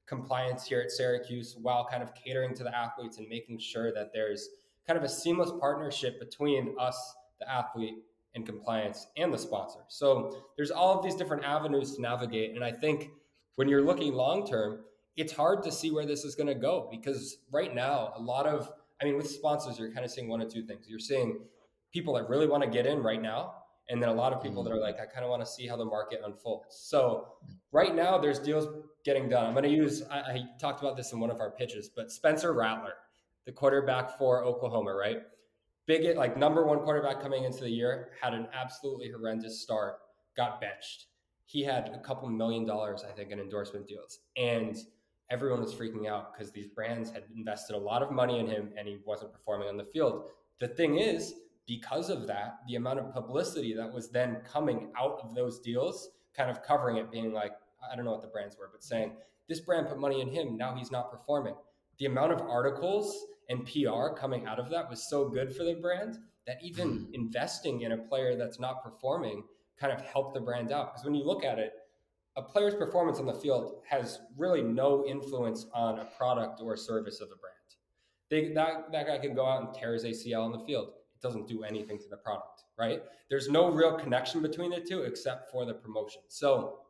compliance 0.07 0.67
here 0.67 0.81
at 0.81 0.91
Syracuse 0.91 1.57
while 1.61 1.87
kind 1.89 2.03
of 2.03 2.13
catering 2.15 2.55
to 2.55 2.65
the 2.65 2.77
athletes 2.77 3.19
and 3.19 3.29
making 3.29 3.59
sure 3.59 3.93
that 3.93 4.13
there's 4.13 4.49
kind 4.87 4.99
of 4.99 5.05
a 5.05 5.09
seamless 5.09 5.53
partnership 5.61 6.19
between 6.19 6.75
us, 6.79 7.15
the 7.39 7.51
athlete, 7.51 7.95
and 8.35 8.47
compliance 8.47 9.07
and 9.17 9.33
the 9.33 9.39
sponsor. 9.39 9.81
So 9.89 10.45
there's 10.57 10.71
all 10.71 10.99
of 10.99 11.05
these 11.05 11.15
different 11.15 11.45
avenues 11.45 11.95
to 11.97 12.03
navigate. 12.03 12.55
And 12.55 12.65
I 12.65 12.73
think 12.73 13.11
when 13.57 13.69
you're 13.69 13.83
looking 13.83 14.13
long 14.15 14.47
term, 14.47 14.81
it's 15.17 15.33
hard 15.33 15.63
to 15.65 15.73
see 15.73 15.91
where 15.91 16.07
this 16.07 16.25
is 16.25 16.35
going 16.35 16.47
to 16.47 16.55
go 16.55 16.89
because 16.91 17.39
right 17.53 17.75
now, 17.75 18.13
a 18.17 18.21
lot 18.21 18.47
of, 18.47 18.71
I 19.01 19.05
mean, 19.05 19.17
with 19.17 19.31
sponsors, 19.31 19.79
you're 19.79 19.93
kind 19.93 20.05
of 20.05 20.11
seeing 20.11 20.29
one 20.29 20.41
of 20.41 20.53
two 20.53 20.63
things. 20.63 20.87
You're 20.89 20.99
seeing 20.99 21.41
people 21.93 22.15
that 22.15 22.29
really 22.29 22.47
want 22.47 22.63
to 22.63 22.69
get 22.69 22.87
in 22.87 23.03
right 23.03 23.21
now 23.21 23.55
and 23.89 24.03
then 24.03 24.09
a 24.09 24.15
lot 24.15 24.33
of 24.33 24.43
people 24.43 24.63
that 24.63 24.73
are 24.73 24.77
mm. 24.77 24.83
like 24.83 24.99
i 25.01 25.07
kind 25.07 25.25
of 25.25 25.31
want 25.31 25.43
to 25.43 25.47
see 25.47 25.67
how 25.67 25.77
the 25.77 25.85
market 25.85 26.21
unfolds. 26.25 26.77
So 26.77 27.29
right 27.73 27.95
now 27.95 28.19
there's 28.19 28.39
deals 28.39 28.67
getting 29.05 29.29
done. 29.29 29.47
I'm 29.47 29.53
going 29.53 29.65
to 29.65 29.71
use 29.71 30.03
I, 30.11 30.19
I, 30.19 30.45
talked 30.59 30.81
about 30.81 30.97
this 30.97 31.13
in 31.13 31.21
one 31.21 31.31
of 31.31 31.41
our 31.41 31.51
pitches 31.51 31.89
but 31.89 32.11
spencer 32.11 32.53
rattler 32.53 32.95
the 33.45 33.53
quarterback 33.53 34.19
for 34.19 34.45
oklahoma 34.45 34.95
right? 34.95 35.23
Big 35.87 36.17
like 36.17 36.37
number 36.37 36.65
one 36.65 36.79
quarterback 36.79 37.21
coming 37.21 37.45
into 37.45 37.61
the 37.61 37.71
year 37.71 38.11
had 38.21 38.35
an 38.35 38.47
absolutely 38.55 39.11
horrendous 39.11 39.61
start 39.61 39.97
got 40.37 40.61
benched. 40.61 41.07
He 41.45 41.63
had 41.63 41.91
a 41.93 41.99
couple 41.99 42.29
million 42.29 42.65
dollars 42.65 43.05
i 43.09 43.13
think 43.13 43.31
in 43.31 43.41
endorsement 43.41 43.87
deals 43.87 44.21
and 44.37 44.77
everyone 45.31 45.61
was 45.61 45.75
freaking 45.75 46.07
out 46.07 46.33
because 46.33 46.53
these 46.53 46.69
brands 46.69 47.11
had 47.11 47.25
invested 47.35 47.75
a 47.75 47.79
lot 47.79 48.03
of 48.03 48.11
money 48.11 48.39
in 48.39 48.47
him 48.47 48.69
and 48.77 48.87
he 48.87 48.99
wasn't 49.07 49.33
performing 49.33 49.67
on 49.67 49.79
the 49.79 49.85
field. 49.85 50.25
The 50.61 50.69
thing 50.69 50.99
is 50.99 51.35
because 51.67 52.11
of 52.11 52.27
that, 52.27 52.59
the 52.67 52.77
amount 52.77 52.99
of 52.99 53.13
publicity 53.13 53.75
that 53.75 53.93
was 53.93 54.11
then 54.11 54.39
coming 54.45 54.91
out 54.99 55.21
of 55.23 55.35
those 55.35 55.61
deals, 55.61 56.11
kind 56.37 56.51
of 56.51 56.63
covering 56.63 56.97
it, 56.97 57.11
being 57.11 57.33
like, 57.33 57.53
I 57.91 57.97
don't 57.97 58.05
know 58.05 58.13
what 58.13 58.23
the 58.23 58.29
brands 58.29 58.57
were, 58.59 58.69
but 58.73 58.83
saying, 58.83 59.13
this 59.49 59.61
brand 59.61 59.89
put 59.89 59.99
money 59.99 60.21
in 60.21 60.29
him, 60.29 60.57
now 60.57 60.75
he's 60.75 60.91
not 60.91 61.11
performing. 61.11 61.55
The 61.99 62.07
amount 62.07 62.33
of 62.33 62.41
articles 62.43 63.27
and 63.49 63.67
PR 63.67 64.15
coming 64.17 64.47
out 64.47 64.59
of 64.59 64.71
that 64.71 64.89
was 64.89 65.09
so 65.09 65.29
good 65.29 65.55
for 65.55 65.65
the 65.65 65.75
brand 65.75 66.19
that 66.47 66.59
even 66.63 66.89
hmm. 66.89 67.15
investing 67.15 67.83
in 67.83 67.93
a 67.93 67.99
player 67.99 68.37
that's 68.37 68.59
not 68.59 68.83
performing 68.83 69.45
kind 69.79 69.93
of 69.93 70.01
helped 70.01 70.35
the 70.35 70.41
brand 70.41 70.73
out. 70.73 70.93
Because 70.93 71.05
when 71.05 71.15
you 71.15 71.25
look 71.25 71.45
at 71.45 71.59
it, 71.59 71.73
a 72.37 72.43
player's 72.43 72.75
performance 72.75 73.19
on 73.19 73.27
the 73.27 73.35
field 73.35 73.83
has 73.87 74.21
really 74.37 74.63
no 74.63 75.05
influence 75.07 75.67
on 75.75 75.99
a 75.99 76.05
product 76.05 76.61
or 76.63 76.77
service 76.77 77.21
of 77.21 77.29
the 77.29 77.37
brand. 77.37 77.53
They, 78.31 78.55
that, 78.55 78.91
that 78.93 79.07
guy 79.07 79.19
can 79.19 79.35
go 79.35 79.45
out 79.45 79.63
and 79.63 79.75
tear 79.75 79.93
his 79.93 80.05
ACL 80.05 80.45
on 80.45 80.53
the 80.53 80.65
field 80.65 80.93
doesn't 81.23 81.47
do 81.47 81.63
anything 81.63 81.99
to 81.99 82.09
the 82.09 82.17
product, 82.17 82.65
right? 82.79 83.03
There's 83.31 83.49
no 83.49 83.71
real 83.71 83.97
connection 83.97 84.43
between 84.43 84.71
the 84.71 84.81
two 84.81 85.03
except 85.03 85.51
for 85.51 85.65
the 85.65 85.75
promotion. 85.75 86.23
So 86.29 86.81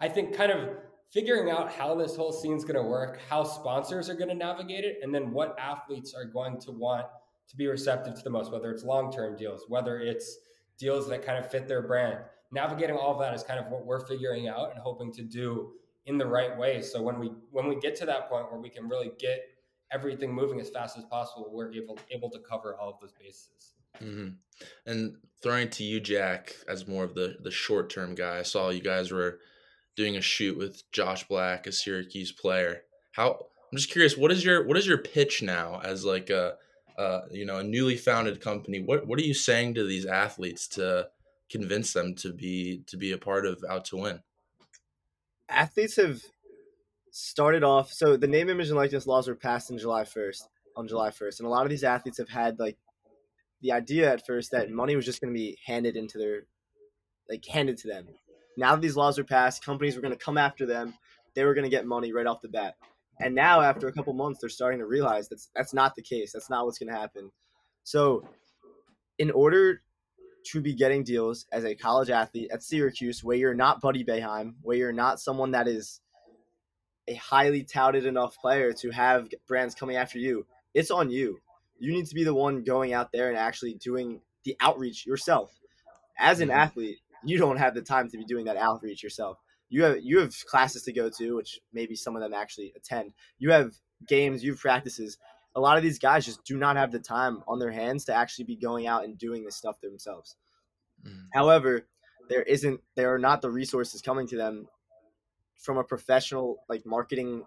I 0.00 0.08
think 0.08 0.34
kind 0.36 0.52
of 0.52 0.70
figuring 1.10 1.50
out 1.50 1.70
how 1.70 1.94
this 1.94 2.16
whole 2.16 2.32
scene's 2.32 2.64
going 2.64 2.76
to 2.76 2.82
work, 2.82 3.20
how 3.28 3.44
sponsors 3.44 4.10
are 4.10 4.14
going 4.14 4.28
to 4.28 4.34
navigate 4.34 4.84
it, 4.84 4.98
and 5.02 5.14
then 5.14 5.30
what 5.30 5.56
athletes 5.58 6.12
are 6.14 6.24
going 6.24 6.58
to 6.60 6.72
want 6.72 7.06
to 7.48 7.56
be 7.56 7.66
receptive 7.66 8.14
to 8.14 8.24
the 8.24 8.30
most, 8.30 8.50
whether 8.50 8.70
it's 8.70 8.84
long 8.84 9.12
term 9.12 9.36
deals, 9.36 9.64
whether 9.68 10.00
it's 10.00 10.38
deals 10.78 11.08
that 11.08 11.24
kind 11.24 11.38
of 11.38 11.50
fit 11.50 11.68
their 11.68 11.82
brand. 11.82 12.18
Navigating 12.52 12.96
all 12.96 13.12
of 13.12 13.18
that 13.20 13.34
is 13.34 13.42
kind 13.42 13.60
of 13.60 13.66
what 13.66 13.84
we're 13.84 14.06
figuring 14.06 14.48
out 14.48 14.70
and 14.72 14.80
hoping 14.80 15.12
to 15.12 15.22
do 15.22 15.72
in 16.06 16.18
the 16.18 16.26
right 16.26 16.56
way. 16.56 16.82
So 16.82 17.02
when 17.02 17.18
we 17.18 17.32
when 17.50 17.68
we 17.68 17.76
get 17.76 17.96
to 17.96 18.06
that 18.06 18.28
point 18.28 18.50
where 18.50 18.60
we 18.60 18.68
can 18.68 18.88
really 18.88 19.12
get 19.18 19.40
everything 19.92 20.32
moving 20.32 20.60
as 20.60 20.70
fast 20.70 20.98
as 20.98 21.04
possible, 21.04 21.50
we're 21.52 21.72
able 21.72 21.98
able 22.10 22.30
to 22.30 22.38
cover 22.38 22.76
all 22.76 22.90
of 22.90 23.00
those 23.00 23.12
bases. 23.12 23.74
Mm-hmm. 24.02 24.28
And 24.86 25.16
throwing 25.42 25.70
to 25.70 25.84
you, 25.84 26.00
Jack, 26.00 26.56
as 26.68 26.88
more 26.88 27.04
of 27.04 27.14
the 27.14 27.36
the 27.42 27.50
short 27.50 27.90
term 27.90 28.14
guy, 28.14 28.38
I 28.38 28.42
saw 28.42 28.70
you 28.70 28.82
guys 28.82 29.10
were 29.10 29.40
doing 29.96 30.16
a 30.16 30.20
shoot 30.20 30.58
with 30.58 30.90
Josh 30.92 31.26
Black, 31.28 31.66
a 31.66 31.72
Syracuse 31.72 32.32
player. 32.32 32.82
How 33.12 33.46
I'm 33.70 33.78
just 33.78 33.90
curious, 33.90 34.16
what 34.16 34.32
is 34.32 34.44
your 34.44 34.66
what 34.66 34.76
is 34.76 34.86
your 34.86 34.98
pitch 34.98 35.42
now 35.42 35.80
as 35.82 36.04
like 36.04 36.30
a 36.30 36.54
uh, 36.98 37.22
you 37.30 37.44
know 37.44 37.58
a 37.58 37.64
newly 37.64 37.96
founded 37.96 38.40
company? 38.40 38.80
What 38.80 39.06
what 39.06 39.18
are 39.18 39.24
you 39.24 39.34
saying 39.34 39.74
to 39.74 39.84
these 39.84 40.06
athletes 40.06 40.68
to 40.68 41.08
convince 41.50 41.92
them 41.92 42.14
to 42.16 42.32
be 42.32 42.82
to 42.86 42.96
be 42.96 43.12
a 43.12 43.18
part 43.18 43.46
of 43.46 43.60
Out2Win? 43.62 44.20
Athletes 45.48 45.96
have 45.96 46.22
started 47.14 47.62
off. 47.62 47.92
So 47.92 48.16
the 48.16 48.26
name, 48.26 48.50
image, 48.50 48.68
and 48.68 48.76
likeness 48.76 49.06
laws 49.06 49.28
were 49.28 49.36
passed 49.36 49.70
in 49.70 49.78
July 49.78 50.04
first 50.04 50.48
on 50.76 50.88
July 50.88 51.12
first, 51.12 51.38
and 51.38 51.46
a 51.46 51.50
lot 51.50 51.62
of 51.62 51.70
these 51.70 51.84
athletes 51.84 52.18
have 52.18 52.28
had 52.28 52.58
like 52.58 52.76
the 53.62 53.70
idea 53.70 54.12
at 54.12 54.26
first 54.26 54.50
that 54.50 54.70
money 54.70 54.96
was 54.96 55.04
just 55.04 55.20
going 55.20 55.32
to 55.32 55.38
be 55.38 55.56
handed 55.64 55.96
into 55.96 56.18
their 56.18 56.42
like 57.30 57.44
handed 57.46 57.78
to 57.78 57.88
them. 57.88 58.08
Now 58.56 58.74
that 58.74 58.82
these 58.82 58.96
laws 58.96 59.18
are 59.18 59.24
passed, 59.24 59.64
companies 59.64 59.94
were 59.94 60.02
going 60.02 60.16
to 60.16 60.24
come 60.24 60.36
after 60.36 60.66
them. 60.66 60.94
They 61.34 61.44
were 61.44 61.54
going 61.54 61.64
to 61.64 61.70
get 61.70 61.86
money 61.86 62.12
right 62.12 62.26
off 62.26 62.42
the 62.42 62.48
bat. 62.48 62.74
And 63.20 63.32
now, 63.32 63.60
after 63.60 63.86
a 63.86 63.92
couple 63.92 64.12
months, 64.12 64.40
they're 64.40 64.48
starting 64.48 64.80
to 64.80 64.86
realize 64.86 65.28
that's 65.28 65.50
that's 65.54 65.72
not 65.72 65.94
the 65.94 66.02
case. 66.02 66.32
That's 66.32 66.50
not 66.50 66.66
what's 66.66 66.78
going 66.78 66.92
to 66.92 66.98
happen. 66.98 67.30
So, 67.84 68.28
in 69.18 69.30
order 69.30 69.82
to 70.46 70.60
be 70.60 70.74
getting 70.74 71.04
deals 71.04 71.46
as 71.52 71.64
a 71.64 71.76
college 71.76 72.10
athlete 72.10 72.50
at 72.52 72.64
Syracuse, 72.64 73.22
where 73.22 73.36
you're 73.36 73.54
not 73.54 73.80
Buddy 73.80 74.04
Boeheim, 74.04 74.54
where 74.62 74.76
you're 74.76 74.92
not 74.92 75.20
someone 75.20 75.52
that 75.52 75.68
is 75.68 76.00
a 77.08 77.14
highly 77.14 77.62
touted 77.62 78.06
enough 78.06 78.36
player 78.38 78.72
to 78.72 78.90
have 78.90 79.28
brands 79.46 79.74
coming 79.74 79.96
after 79.96 80.18
you, 80.18 80.46
it's 80.72 80.90
on 80.90 81.10
you. 81.10 81.40
You 81.78 81.92
need 81.92 82.06
to 82.06 82.14
be 82.14 82.24
the 82.24 82.34
one 82.34 82.64
going 82.64 82.92
out 82.92 83.12
there 83.12 83.28
and 83.28 83.36
actually 83.36 83.74
doing 83.74 84.20
the 84.44 84.56
outreach 84.60 85.06
yourself. 85.06 85.58
As 86.18 86.40
an 86.40 86.50
athlete, 86.50 86.98
you 87.24 87.38
don't 87.38 87.56
have 87.56 87.74
the 87.74 87.82
time 87.82 88.08
to 88.10 88.18
be 88.18 88.24
doing 88.24 88.44
that 88.46 88.56
outreach 88.56 89.02
yourself. 89.02 89.38
You 89.68 89.84
have 89.84 89.98
you 90.02 90.20
have 90.20 90.34
classes 90.46 90.82
to 90.84 90.92
go 90.92 91.10
to, 91.18 91.34
which 91.34 91.60
maybe 91.72 91.96
some 91.96 92.14
of 92.14 92.22
them 92.22 92.32
actually 92.32 92.72
attend. 92.76 93.12
You 93.38 93.50
have 93.50 93.74
games, 94.06 94.44
you 94.44 94.52
have 94.52 94.60
practices. 94.60 95.18
A 95.56 95.60
lot 95.60 95.76
of 95.76 95.82
these 95.82 95.98
guys 95.98 96.26
just 96.26 96.44
do 96.44 96.56
not 96.56 96.76
have 96.76 96.92
the 96.92 96.98
time 96.98 97.42
on 97.48 97.58
their 97.58 97.70
hands 97.70 98.04
to 98.06 98.14
actually 98.14 98.44
be 98.44 98.56
going 98.56 98.86
out 98.86 99.04
and 99.04 99.18
doing 99.18 99.44
this 99.44 99.56
stuff 99.56 99.80
themselves. 99.80 100.36
Mm. 101.06 101.26
However, 101.32 101.86
there 102.28 102.42
isn't 102.42 102.80
there 102.94 103.14
are 103.14 103.18
not 103.18 103.42
the 103.42 103.50
resources 103.50 104.02
coming 104.02 104.26
to 104.28 104.36
them 104.36 104.68
from 105.64 105.78
a 105.78 105.84
professional 105.84 106.58
like 106.68 106.84
marketing 106.84 107.42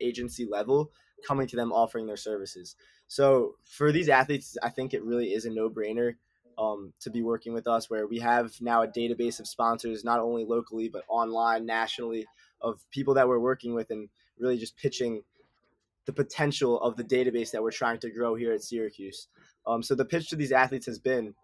agency 0.00 0.46
level 0.50 0.90
coming 1.26 1.46
to 1.46 1.56
them 1.56 1.72
offering 1.72 2.06
their 2.06 2.16
services. 2.16 2.76
So 3.08 3.56
for 3.64 3.92
these 3.92 4.08
athletes, 4.08 4.56
I 4.62 4.70
think 4.70 4.94
it 4.94 5.04
really 5.04 5.28
is 5.34 5.44
a 5.44 5.50
no 5.50 5.68
brainer 5.68 6.14
um, 6.56 6.92
to 7.00 7.10
be 7.10 7.22
working 7.22 7.52
with 7.52 7.66
us, 7.68 7.90
where 7.90 8.06
we 8.06 8.18
have 8.20 8.52
now 8.60 8.82
a 8.82 8.88
database 8.88 9.38
of 9.38 9.46
sponsors, 9.46 10.02
not 10.02 10.18
only 10.18 10.44
locally 10.44 10.88
but 10.88 11.04
online, 11.08 11.66
nationally, 11.66 12.26
of 12.60 12.80
people 12.90 13.14
that 13.14 13.28
we're 13.28 13.38
working 13.38 13.74
with, 13.74 13.90
and 13.90 14.08
really 14.38 14.58
just 14.58 14.76
pitching 14.76 15.22
the 16.06 16.12
potential 16.12 16.80
of 16.80 16.96
the 16.96 17.04
database 17.04 17.50
that 17.50 17.62
we're 17.62 17.70
trying 17.70 17.98
to 18.00 18.10
grow 18.10 18.34
here 18.34 18.52
at 18.52 18.62
Syracuse. 18.62 19.28
Um, 19.66 19.82
so 19.82 19.94
the 19.94 20.04
pitch 20.04 20.30
to 20.30 20.36
these 20.36 20.52
athletes 20.52 20.86
has 20.86 20.98
been. 20.98 21.34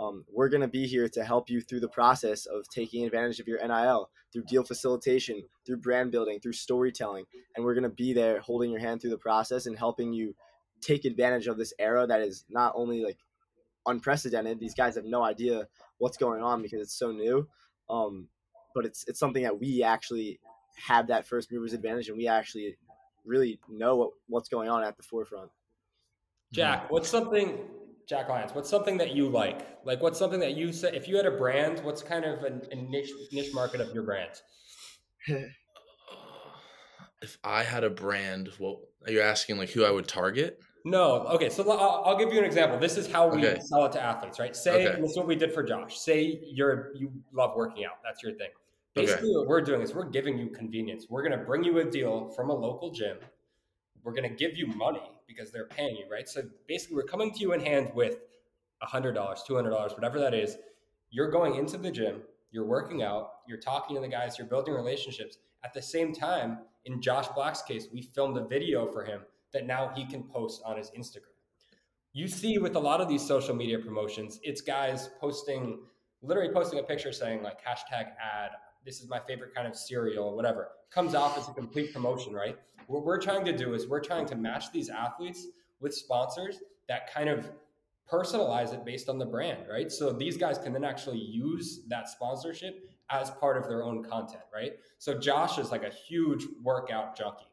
Um, 0.00 0.24
we're 0.32 0.48
going 0.48 0.62
to 0.62 0.68
be 0.68 0.86
here 0.86 1.10
to 1.10 1.22
help 1.22 1.50
you 1.50 1.60
through 1.60 1.80
the 1.80 1.88
process 1.88 2.46
of 2.46 2.66
taking 2.70 3.04
advantage 3.04 3.38
of 3.38 3.46
your 3.46 3.58
NIL 3.58 4.08
through 4.32 4.44
deal 4.44 4.64
facilitation, 4.64 5.42
through 5.66 5.76
brand 5.76 6.10
building, 6.10 6.40
through 6.40 6.54
storytelling. 6.54 7.26
And 7.54 7.64
we're 7.64 7.74
going 7.74 7.84
to 7.84 7.90
be 7.90 8.14
there 8.14 8.40
holding 8.40 8.70
your 8.70 8.80
hand 8.80 9.02
through 9.02 9.10
the 9.10 9.18
process 9.18 9.66
and 9.66 9.76
helping 9.76 10.14
you 10.14 10.34
take 10.80 11.04
advantage 11.04 11.48
of 11.48 11.58
this 11.58 11.74
era 11.78 12.06
that 12.06 12.22
is 12.22 12.46
not 12.48 12.72
only 12.74 13.04
like 13.04 13.18
unprecedented. 13.84 14.58
These 14.58 14.74
guys 14.74 14.94
have 14.94 15.04
no 15.04 15.22
idea 15.22 15.68
what's 15.98 16.16
going 16.16 16.42
on 16.42 16.62
because 16.62 16.80
it's 16.80 16.98
so 16.98 17.12
new. 17.12 17.46
Um, 17.90 18.28
but 18.74 18.86
it's 18.86 19.04
it's 19.06 19.18
something 19.18 19.42
that 19.42 19.60
we 19.60 19.82
actually 19.82 20.40
have 20.76 21.08
that 21.08 21.26
first 21.26 21.52
movers 21.52 21.74
advantage, 21.74 22.08
and 22.08 22.16
we 22.16 22.28
actually 22.28 22.76
really 23.26 23.60
know 23.68 23.96
what, 23.96 24.10
what's 24.28 24.48
going 24.48 24.70
on 24.70 24.82
at 24.82 24.96
the 24.96 25.02
forefront. 25.02 25.50
Jack, 26.52 26.90
what's 26.90 27.08
something 27.08 27.58
Jack 28.10 28.28
Lyons, 28.28 28.52
what's 28.52 28.68
something 28.68 28.98
that 28.98 29.14
you 29.14 29.28
like? 29.28 29.84
Like, 29.84 30.02
what's 30.02 30.18
something 30.18 30.40
that 30.40 30.56
you 30.56 30.72
say? 30.72 30.90
If 30.92 31.06
you 31.06 31.16
had 31.16 31.26
a 31.26 31.30
brand, 31.30 31.78
what's 31.84 32.02
kind 32.02 32.24
of 32.24 32.42
a, 32.42 32.60
a 32.72 32.74
niche 32.74 33.12
niche 33.30 33.54
market 33.54 33.80
of 33.80 33.94
your 33.94 34.02
brand? 34.02 34.32
if 37.22 37.38
I 37.44 37.62
had 37.62 37.84
a 37.84 37.90
brand, 37.90 38.48
what 38.58 38.78
are 39.06 39.12
you 39.12 39.20
asking? 39.20 39.58
Like 39.58 39.70
who 39.70 39.84
I 39.84 39.92
would 39.92 40.08
target? 40.08 40.58
No. 40.84 41.20
Okay. 41.28 41.50
So 41.50 41.62
I'll, 41.70 42.02
I'll, 42.04 42.18
give 42.18 42.32
you 42.32 42.40
an 42.40 42.44
example. 42.44 42.80
This 42.80 42.96
is 42.96 43.06
how 43.06 43.28
we 43.28 43.46
okay. 43.46 43.60
sell 43.60 43.84
it 43.84 43.92
to 43.92 44.02
athletes, 44.02 44.40
right? 44.40 44.56
Say 44.56 44.88
okay. 44.88 45.00
this 45.00 45.12
is 45.12 45.16
what 45.16 45.28
we 45.28 45.36
did 45.36 45.54
for 45.54 45.62
Josh. 45.62 45.96
Say 45.96 46.40
you're 46.42 46.90
you 46.96 47.12
love 47.32 47.52
working 47.54 47.84
out. 47.84 47.98
That's 48.02 48.24
your 48.24 48.32
thing. 48.32 48.50
Basically, 48.96 49.28
okay. 49.28 49.36
what 49.36 49.46
we're 49.46 49.60
doing 49.60 49.82
is 49.82 49.94
we're 49.94 50.10
giving 50.10 50.36
you 50.36 50.48
convenience. 50.48 51.06
We're 51.08 51.22
going 51.22 51.38
to 51.38 51.44
bring 51.44 51.62
you 51.62 51.78
a 51.78 51.84
deal 51.84 52.32
from 52.34 52.50
a 52.50 52.54
local 52.54 52.90
gym. 52.90 53.18
We're 54.02 54.12
going 54.12 54.28
to 54.28 54.34
give 54.34 54.56
you 54.56 54.66
money 54.66 55.02
because 55.26 55.50
they're 55.50 55.66
paying 55.66 55.96
you, 55.96 56.04
right? 56.10 56.28
So 56.28 56.42
basically, 56.66 56.96
we're 56.96 57.04
coming 57.04 57.32
to 57.32 57.40
you 57.40 57.52
in 57.52 57.60
hand 57.60 57.90
with 57.94 58.16
$100, 58.82 59.14
$200, 59.14 59.94
whatever 59.94 60.18
that 60.18 60.34
is. 60.34 60.56
You're 61.10 61.30
going 61.30 61.56
into 61.56 61.76
the 61.76 61.90
gym, 61.90 62.22
you're 62.50 62.66
working 62.66 63.02
out, 63.02 63.30
you're 63.46 63.58
talking 63.58 63.96
to 63.96 64.02
the 64.02 64.08
guys, 64.08 64.38
you're 64.38 64.46
building 64.46 64.74
relationships. 64.74 65.38
At 65.64 65.74
the 65.74 65.82
same 65.82 66.14
time, 66.14 66.58
in 66.84 67.02
Josh 67.02 67.28
Black's 67.28 67.62
case, 67.62 67.88
we 67.92 68.02
filmed 68.02 68.36
a 68.36 68.46
video 68.46 68.90
for 68.90 69.04
him 69.04 69.22
that 69.52 69.66
now 69.66 69.92
he 69.94 70.06
can 70.06 70.22
post 70.22 70.62
on 70.64 70.76
his 70.76 70.90
Instagram. 70.90 71.34
You 72.12 72.26
see 72.26 72.58
with 72.58 72.74
a 72.76 72.80
lot 72.80 73.00
of 73.00 73.08
these 73.08 73.26
social 73.26 73.54
media 73.54 73.78
promotions, 73.78 74.40
it's 74.42 74.60
guys 74.60 75.10
posting, 75.20 75.80
literally 76.22 76.52
posting 76.52 76.78
a 76.78 76.82
picture 76.82 77.12
saying 77.12 77.42
like 77.42 77.58
hashtag 77.64 78.08
ad, 78.20 78.50
this 78.84 79.00
is 79.00 79.08
my 79.08 79.20
favorite 79.20 79.54
kind 79.54 79.66
of 79.66 79.76
cereal, 79.76 80.24
or 80.24 80.36
whatever. 80.36 80.68
Comes 80.90 81.14
off 81.14 81.38
as 81.38 81.48
a 81.48 81.52
complete 81.52 81.92
promotion, 81.92 82.32
right? 82.32 82.58
What 82.86 83.04
we're 83.04 83.20
trying 83.20 83.44
to 83.44 83.56
do 83.56 83.74
is 83.74 83.86
we're 83.86 84.00
trying 84.00 84.26
to 84.26 84.36
match 84.36 84.72
these 84.72 84.88
athletes 84.88 85.46
with 85.80 85.94
sponsors 85.94 86.58
that 86.88 87.12
kind 87.12 87.28
of 87.28 87.50
personalize 88.10 88.74
it 88.74 88.84
based 88.84 89.08
on 89.08 89.18
the 89.18 89.24
brand, 89.24 89.66
right? 89.70 89.92
So 89.92 90.12
these 90.12 90.36
guys 90.36 90.58
can 90.58 90.72
then 90.72 90.84
actually 90.84 91.18
use 91.18 91.82
that 91.88 92.08
sponsorship 92.08 92.90
as 93.10 93.30
part 93.30 93.56
of 93.56 93.68
their 93.68 93.84
own 93.84 94.02
content, 94.02 94.42
right? 94.52 94.72
So 94.98 95.18
Josh 95.18 95.58
is 95.58 95.70
like 95.70 95.84
a 95.84 95.90
huge 95.90 96.46
workout 96.62 97.16
junkie. 97.16 97.46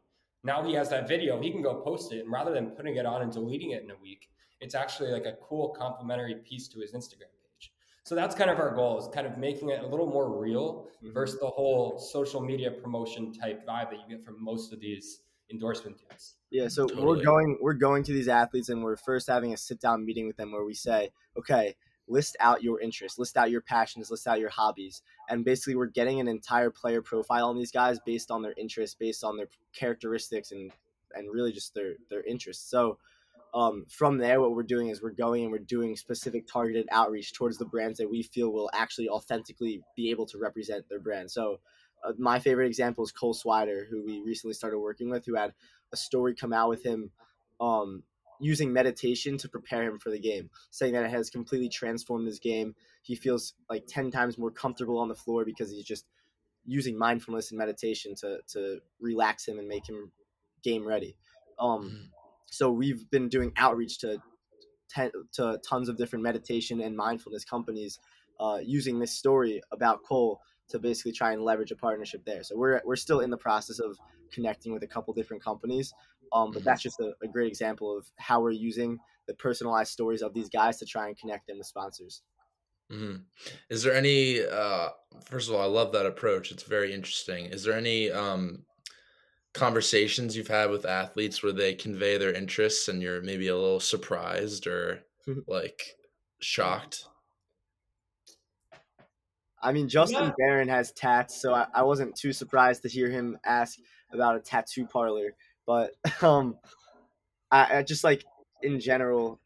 Now 0.44 0.64
he 0.64 0.74
has 0.74 0.90
that 0.90 1.08
video, 1.08 1.42
he 1.42 1.52
can 1.52 1.62
go 1.62 1.76
post 1.76 2.12
it, 2.14 2.22
and 2.22 2.32
rather 2.32 2.54
than 2.54 2.72
putting 2.72 2.96
it 2.96 3.06
on 3.06 3.22
and 3.22 3.32
deleting 3.32 3.72
it 3.72 3.84
in 3.84 3.92
a 3.92 3.96
week, 4.02 4.30
it's 4.60 4.76
actually 4.76 5.12
like 5.12 5.26
a 5.26 5.34
cool 5.42 5.70
complementary 5.70 6.36
piece 6.36 6.68
to 6.70 6.80
his 6.80 6.94
Instagram. 6.94 7.30
So 8.08 8.16
that's 8.16 8.34
kind 8.34 8.50
of 8.50 8.58
our 8.58 8.74
goal 8.74 8.98
is 8.98 9.10
kind 9.14 9.28
of 9.28 9.38
making 9.38 9.68
it 9.68 9.84
a 9.84 9.86
little 9.86 10.08
more 10.08 10.40
real 10.40 10.88
mm-hmm. 11.04 11.12
versus 11.12 11.42
the 11.42 11.48
whole 11.48 12.00
social 12.00 12.40
media 12.40 12.72
promotion 12.72 13.34
type 13.34 13.68
vibe 13.68 13.90
that 13.90 14.00
you 14.00 14.16
get 14.16 14.24
from 14.24 14.42
most 14.42 14.72
of 14.72 14.80
these 14.80 15.20
endorsement 15.52 15.98
deals. 15.98 16.36
Yeah, 16.50 16.70
so 16.70 16.88
totally. 16.88 17.06
we're 17.06 17.22
going 17.22 17.58
we're 17.62 17.74
going 17.74 18.04
to 18.04 18.14
these 18.14 18.30
athletes 18.30 18.70
and 18.70 18.82
we're 18.82 18.96
first 18.96 19.28
having 19.28 19.54
a 19.54 19.58
sit 19.58 19.82
down 19.82 20.06
meeting 20.06 20.26
with 20.26 20.38
them 20.38 20.54
where 20.54 20.64
we 20.64 20.74
say, 20.74 21.12
okay, 21.38 21.76
list 22.08 22.38
out 22.40 22.64
your 22.64 22.80
interests, 22.80 23.20
list 23.20 23.36
out 23.36 23.52
your 23.52 23.60
passions, 23.60 24.10
list 24.10 24.26
out 24.26 24.40
your 24.40 24.52
hobbies. 24.52 25.02
And 25.28 25.44
basically, 25.44 25.76
we're 25.76 25.88
getting 25.88 26.22
an 26.22 26.30
entire 26.30 26.70
player 26.70 27.02
profile 27.02 27.50
on 27.50 27.58
these 27.58 27.72
guys 27.72 28.00
based 28.06 28.32
on 28.32 28.42
their 28.42 28.54
interests, 28.58 28.96
based 28.98 29.26
on 29.26 29.36
their 29.36 29.50
characteristics, 29.76 30.54
and 30.54 30.72
and 31.14 31.30
really 31.30 31.52
just 31.52 31.74
their 31.74 31.96
their 32.10 32.24
interests. 32.24 32.70
So 32.70 33.00
um, 33.54 33.86
from 33.90 34.18
there, 34.18 34.42
what 34.42 34.52
we're 34.52 34.64
doing 34.64 34.90
is 34.90 35.02
we're 35.02 35.12
going 35.12 35.44
and 35.44 35.52
we're 35.52 35.60
doing 35.60 35.96
specific 35.96 36.48
targeted 36.52 36.88
outreach 36.92 37.34
towards 37.34 37.58
the 37.58 37.66
brands 37.66 37.98
that 38.00 38.10
we 38.10 38.24
feel 38.24 38.52
will 38.52 38.70
actually 38.74 39.10
authentically 39.10 39.82
be 39.96 40.12
able 40.12 40.26
to 40.28 40.38
represent 40.38 40.88
their 40.90 41.00
brand. 41.00 41.32
So. 41.32 41.60
Uh, 42.04 42.14
my 42.20 42.38
favorite 42.38 42.68
example 42.68 43.04
is 43.04 43.12
Cole 43.12 43.34
Swider, 43.34 43.90
who 43.90 44.06
we 44.06 44.22
recently 44.22 44.54
started 44.54 44.78
working 44.78 45.10
with, 45.10 45.26
who 45.26 45.34
had 45.34 45.52
a 45.92 45.98
story 45.98 46.36
come 46.36 46.54
out 46.54 46.70
with 46.70 46.86
him 46.86 47.10
um, 47.60 48.04
using 48.40 48.72
meditation 48.72 49.38
to 49.38 49.50
prepare 49.50 49.84
him 49.84 50.00
for 50.00 50.10
the 50.10 50.20
game, 50.20 50.50
saying 50.72 50.94
that 50.94 51.06
it 51.06 51.12
has 51.12 51.30
completely 51.30 51.70
transformed 51.70 52.28
his 52.28 52.40
game. 52.40 52.76
He 53.02 53.16
feels 53.16 53.54
like 53.70 53.86
10 53.88 54.12
times 54.12 54.38
more 54.38 54.52
comfortable 54.52 55.00
on 55.00 55.08
the 55.08 55.16
floor 55.16 55.46
because 55.46 55.72
he's 55.72 55.86
just 55.86 56.06
using 56.66 56.98
mindfulness 56.98 57.52
and 57.52 57.58
meditation 57.58 58.14
to, 58.16 58.40
to 58.50 58.80
relax 59.00 59.48
him 59.48 59.58
and 59.58 59.68
make 59.68 59.88
him 59.88 60.12
game 60.64 60.86
ready. 60.86 61.16
Um, 61.60 61.84
mm-hmm. 61.84 62.04
So 62.50 62.72
we've 62.72 63.10
been 63.10 63.30
doing 63.30 63.52
outreach 63.58 64.00
to, 64.00 64.22
ten, 64.90 65.12
to 65.34 65.60
tons 65.68 65.90
of 65.90 65.98
different 65.98 66.24
meditation 66.24 66.82
and 66.82 66.96
mindfulness 66.96 67.46
companies 67.46 68.00
uh, 68.40 68.60
using 68.64 69.00
this 69.00 69.14
story 69.14 69.62
about 69.72 70.04
Cole 70.04 70.42
to 70.70 70.80
basically 70.80 71.12
try 71.12 71.32
and 71.32 71.42
leverage 71.42 71.72
a 71.72 71.76
partnership 71.76 72.26
there. 72.26 72.44
So 72.44 72.58
we're, 72.58 72.82
we're 72.86 72.98
still 72.98 73.22
in 73.22 73.30
the 73.30 73.38
process 73.38 73.80
of 73.80 73.98
connecting 74.32 74.74
with 74.74 74.84
a 74.84 74.88
couple 74.88 75.14
different 75.14 75.44
companies. 75.44 75.94
Um, 76.34 76.52
but 76.52 76.64
that's 76.64 76.82
just 76.82 77.00
a, 77.00 77.14
a, 77.24 77.28
great 77.28 77.48
example 77.48 77.98
of 77.98 78.06
how 78.18 78.42
we're 78.42 78.52
using 78.52 79.00
the 79.28 79.34
personalized 79.34 79.92
stories 79.92 80.22
of 80.22 80.34
these 80.34 80.50
guys 80.50 80.78
to 80.80 80.86
try 80.86 81.08
and 81.08 81.18
connect 81.18 81.48
them 81.48 81.58
with 81.58 81.68
sponsors. 81.68 82.22
Mm-hmm. 82.92 83.18
Is 83.70 83.84
there 83.84 83.94
any? 83.94 84.42
Uh, 84.46 84.90
first 85.26 85.50
of 85.50 85.56
all, 85.56 85.62
I 85.62 85.66
love 85.66 85.92
that 85.94 86.06
approach. 86.06 86.52
It's 86.52 86.64
very 86.64 86.94
interesting. 86.94 87.46
Is 87.46 87.64
there 87.64 87.74
any 87.74 88.12
um, 88.12 88.64
conversations 89.58 90.38
you've 90.38 90.48
had 90.48 90.70
with 90.70 90.86
athletes 90.86 91.44
where 91.44 91.52
they 91.54 91.74
convey 91.74 92.18
their 92.18 92.34
interests 92.34 92.88
and 92.88 93.02
you're 93.02 93.22
maybe 93.22 93.48
a 93.48 93.56
little 93.56 93.80
surprised 93.80 94.68
or 94.68 95.04
like 95.48 95.96
shocked? 96.42 97.06
I 99.62 99.72
mean, 99.74 99.90
Justin 99.90 100.26
Yeah. 100.26 100.34
Barron 100.38 100.68
has 100.70 100.92
tats, 100.92 101.42
so 101.42 101.54
I, 101.54 101.68
I 101.74 101.84
wasn't 101.84 102.16
too 102.16 102.32
surprised 102.32 102.84
to 102.84 102.90
hear 102.90 103.10
him 103.10 103.38
ask 103.44 103.80
about 104.12 104.36
a 104.36 104.40
tattoo 104.40 104.86
parlor. 104.86 105.36
But 105.66 105.96
um, 106.22 106.58
I, 107.52 107.78
I 107.78 107.84
just 107.84 108.04
like 108.04 108.24
in 108.62 108.80
general, 108.80 109.40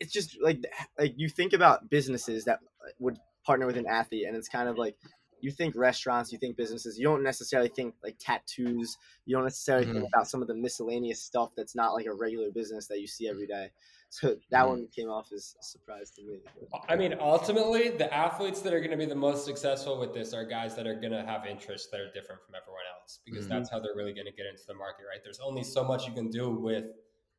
it's 0.00 0.12
just 0.12 0.40
like 0.40 0.64
like 0.98 1.14
you 1.16 1.28
think 1.28 1.52
about 1.52 1.90
businesses 1.90 2.44
that 2.44 2.60
would 2.98 3.18
partner 3.44 3.66
with 3.66 3.76
an 3.76 3.86
athlete, 3.86 4.26
and 4.26 4.36
it's 4.36 4.48
kind 4.48 4.68
of 4.68 4.78
like 4.78 4.96
you 5.40 5.50
think 5.50 5.76
restaurants, 5.76 6.32
you 6.32 6.38
think 6.38 6.56
businesses, 6.56 6.98
you 6.98 7.04
don't 7.04 7.22
necessarily 7.22 7.68
think 7.68 7.94
like 8.02 8.16
tattoos, 8.18 8.96
you 9.24 9.34
don't 9.36 9.44
necessarily 9.44 9.86
think 9.86 9.98
Mhm. 9.98 10.08
about 10.08 10.28
some 10.28 10.42
of 10.42 10.48
the 10.48 10.54
miscellaneous 10.54 11.22
stuff 11.22 11.50
that's 11.56 11.74
not 11.74 11.94
like 11.94 12.06
a 12.06 12.12
regular 12.12 12.50
business 12.50 12.86
that 12.88 13.00
you 13.00 13.06
see 13.06 13.28
every 13.28 13.46
day. 13.46 13.70
So 14.10 14.36
that 14.50 14.62
Mhm. 14.62 14.68
one 14.68 14.88
came 14.88 15.10
off 15.10 15.32
as 15.32 15.54
a 15.60 15.62
surprise 15.62 16.10
to 16.12 16.22
me. 16.22 16.40
I 16.88 16.96
mean, 16.96 17.14
ultimately, 17.20 17.90
the 17.90 18.12
athletes 18.12 18.62
that 18.62 18.72
are 18.72 18.78
going 18.80 18.90
to 18.90 18.96
be 18.96 19.04
the 19.04 19.14
most 19.14 19.44
successful 19.44 19.98
with 19.98 20.14
this 20.14 20.32
are 20.32 20.44
guys 20.44 20.74
that 20.76 20.86
are 20.86 20.94
going 20.94 21.12
to 21.12 21.22
have 21.24 21.44
interests 21.46 21.88
that 21.90 22.00
are 22.00 22.10
different 22.12 22.42
from 22.42 22.54
everyone 22.54 22.84
else 22.98 23.20
because 23.24 23.44
Mhm. 23.44 23.50
that's 23.50 23.70
how 23.70 23.80
they're 23.80 23.94
really 23.94 24.14
going 24.14 24.26
to 24.26 24.32
get 24.32 24.46
into 24.46 24.62
the 24.66 24.74
market, 24.74 25.04
right? 25.06 25.22
There's 25.22 25.40
only 25.40 25.62
so 25.62 25.84
much 25.84 26.06
you 26.06 26.14
can 26.14 26.30
do 26.30 26.50
with 26.50 26.86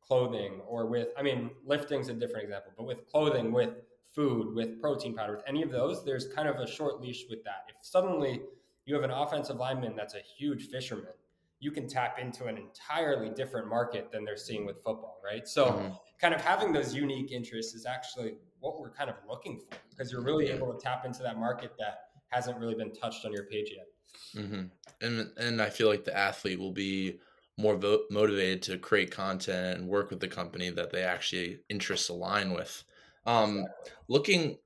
clothing 0.00 0.60
or 0.60 0.86
with, 0.86 1.08
I 1.16 1.22
mean, 1.22 1.50
lifting's 1.64 2.08
a 2.08 2.14
different 2.14 2.44
example, 2.44 2.72
but 2.76 2.84
with 2.84 3.06
clothing, 3.06 3.52
with 3.52 3.74
food, 4.14 4.54
with 4.54 4.80
protein 4.80 5.14
powder, 5.14 5.36
with 5.36 5.44
any 5.46 5.62
of 5.62 5.70
those, 5.70 6.04
there's 6.04 6.28
kind 6.28 6.48
of 6.48 6.56
a 6.56 6.66
short 6.66 7.00
leash 7.00 7.26
with 7.28 7.44
that. 7.44 7.64
If 7.68 7.76
suddenly 7.82 8.42
you 8.86 8.94
have 8.94 9.04
an 9.04 9.10
offensive 9.10 9.56
lineman 9.56 9.94
that's 9.96 10.14
a 10.14 10.20
huge 10.20 10.68
fisherman, 10.68 11.12
you 11.60 11.70
can 11.70 11.86
tap 11.86 12.18
into 12.18 12.46
an 12.46 12.56
entirely 12.56 13.30
different 13.30 13.68
market 13.68 14.10
than 14.10 14.24
they're 14.24 14.36
seeing 14.36 14.64
with 14.64 14.76
football, 14.76 15.20
right? 15.24 15.46
So, 15.46 15.66
Mhm. 15.66 16.00
kind 16.18 16.34
of 16.34 16.40
having 16.40 16.72
those 16.72 16.94
unique 16.94 17.30
interests 17.32 17.74
is 17.74 17.86
actually 17.86 18.38
what 18.60 18.80
we're 18.80 18.90
kind 18.90 19.10
of 19.10 19.16
looking 19.28 19.58
for 19.58 19.76
because 19.90 20.10
you're 20.10 20.22
really 20.22 20.48
Yeah. 20.48 20.54
able 20.54 20.72
to 20.72 20.80
tap 20.80 21.04
into 21.04 21.22
that 21.22 21.36
market 21.36 21.76
that 21.78 22.10
hasn't 22.28 22.58
really 22.58 22.74
been 22.74 22.92
touched 22.92 23.24
on 23.24 23.32
your 23.32 23.44
page 23.44 23.70
yet. 23.70 23.86
hmm 24.34 24.64
And 25.00 25.32
and 25.38 25.62
I 25.62 25.70
feel 25.70 25.88
like 25.88 26.04
the 26.04 26.16
athlete 26.16 26.58
will 26.58 26.72
be 26.72 27.20
more 27.56 27.76
vo- 27.76 28.06
motivated 28.10 28.62
to 28.62 28.78
create 28.78 29.10
content 29.10 29.78
and 29.78 29.88
work 29.88 30.10
with 30.10 30.20
the 30.20 30.28
company 30.28 30.70
that 30.70 30.90
they 30.90 31.02
actually 31.02 31.62
interests 31.68 32.08
align 32.08 32.52
with. 32.52 32.84
Um, 33.30 33.66
looking 34.08 34.58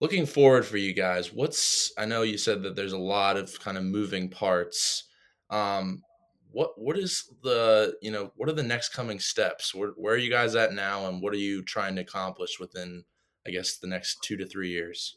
looking 0.00 0.26
forward 0.26 0.64
for 0.64 0.76
you 0.76 0.92
guys, 0.92 1.32
what's 1.32 1.92
I 1.98 2.04
know 2.04 2.22
you 2.22 2.38
said 2.38 2.62
that 2.62 2.76
there's 2.76 2.92
a 2.92 2.98
lot 2.98 3.36
of 3.36 3.58
kind 3.60 3.76
of 3.76 3.84
moving 3.84 4.28
parts. 4.30 5.04
Um, 5.50 6.02
what 6.52 6.70
what 6.76 6.96
is 6.96 7.28
the 7.42 7.96
you 8.00 8.10
know 8.10 8.32
what 8.36 8.48
are 8.48 8.54
the 8.54 8.62
next 8.62 8.90
coming 8.90 9.18
steps? 9.18 9.74
Where 9.74 9.90
where 9.96 10.14
are 10.14 10.18
you 10.18 10.30
guys 10.30 10.54
at 10.54 10.72
now, 10.72 11.08
and 11.08 11.20
what 11.20 11.32
are 11.32 11.38
you 11.38 11.62
trying 11.62 11.96
to 11.96 12.02
accomplish 12.02 12.60
within 12.60 13.04
I 13.46 13.50
guess 13.50 13.78
the 13.78 13.88
next 13.88 14.22
two 14.22 14.36
to 14.36 14.46
three 14.46 14.70
years? 14.70 15.16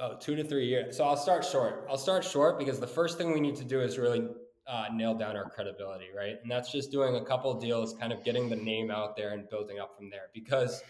Oh, 0.00 0.16
two 0.18 0.34
to 0.34 0.42
three 0.42 0.66
years. 0.66 0.96
So 0.96 1.04
I'll 1.04 1.16
start 1.16 1.44
short. 1.44 1.86
I'll 1.88 1.98
start 1.98 2.24
short 2.24 2.58
because 2.58 2.80
the 2.80 2.86
first 2.86 3.18
thing 3.18 3.32
we 3.32 3.40
need 3.40 3.56
to 3.56 3.64
do 3.64 3.80
is 3.80 3.98
really 3.98 4.26
uh, 4.66 4.86
nail 4.92 5.14
down 5.14 5.36
our 5.36 5.48
credibility, 5.50 6.06
right? 6.16 6.36
And 6.42 6.50
that's 6.50 6.72
just 6.72 6.90
doing 6.90 7.16
a 7.16 7.24
couple 7.24 7.52
deals, 7.54 7.94
kind 7.94 8.12
of 8.12 8.24
getting 8.24 8.48
the 8.48 8.56
name 8.56 8.90
out 8.90 9.16
there 9.16 9.34
and 9.34 9.48
building 9.50 9.78
up 9.78 9.96
from 9.96 10.08
there. 10.08 10.28
Because, 10.32 10.82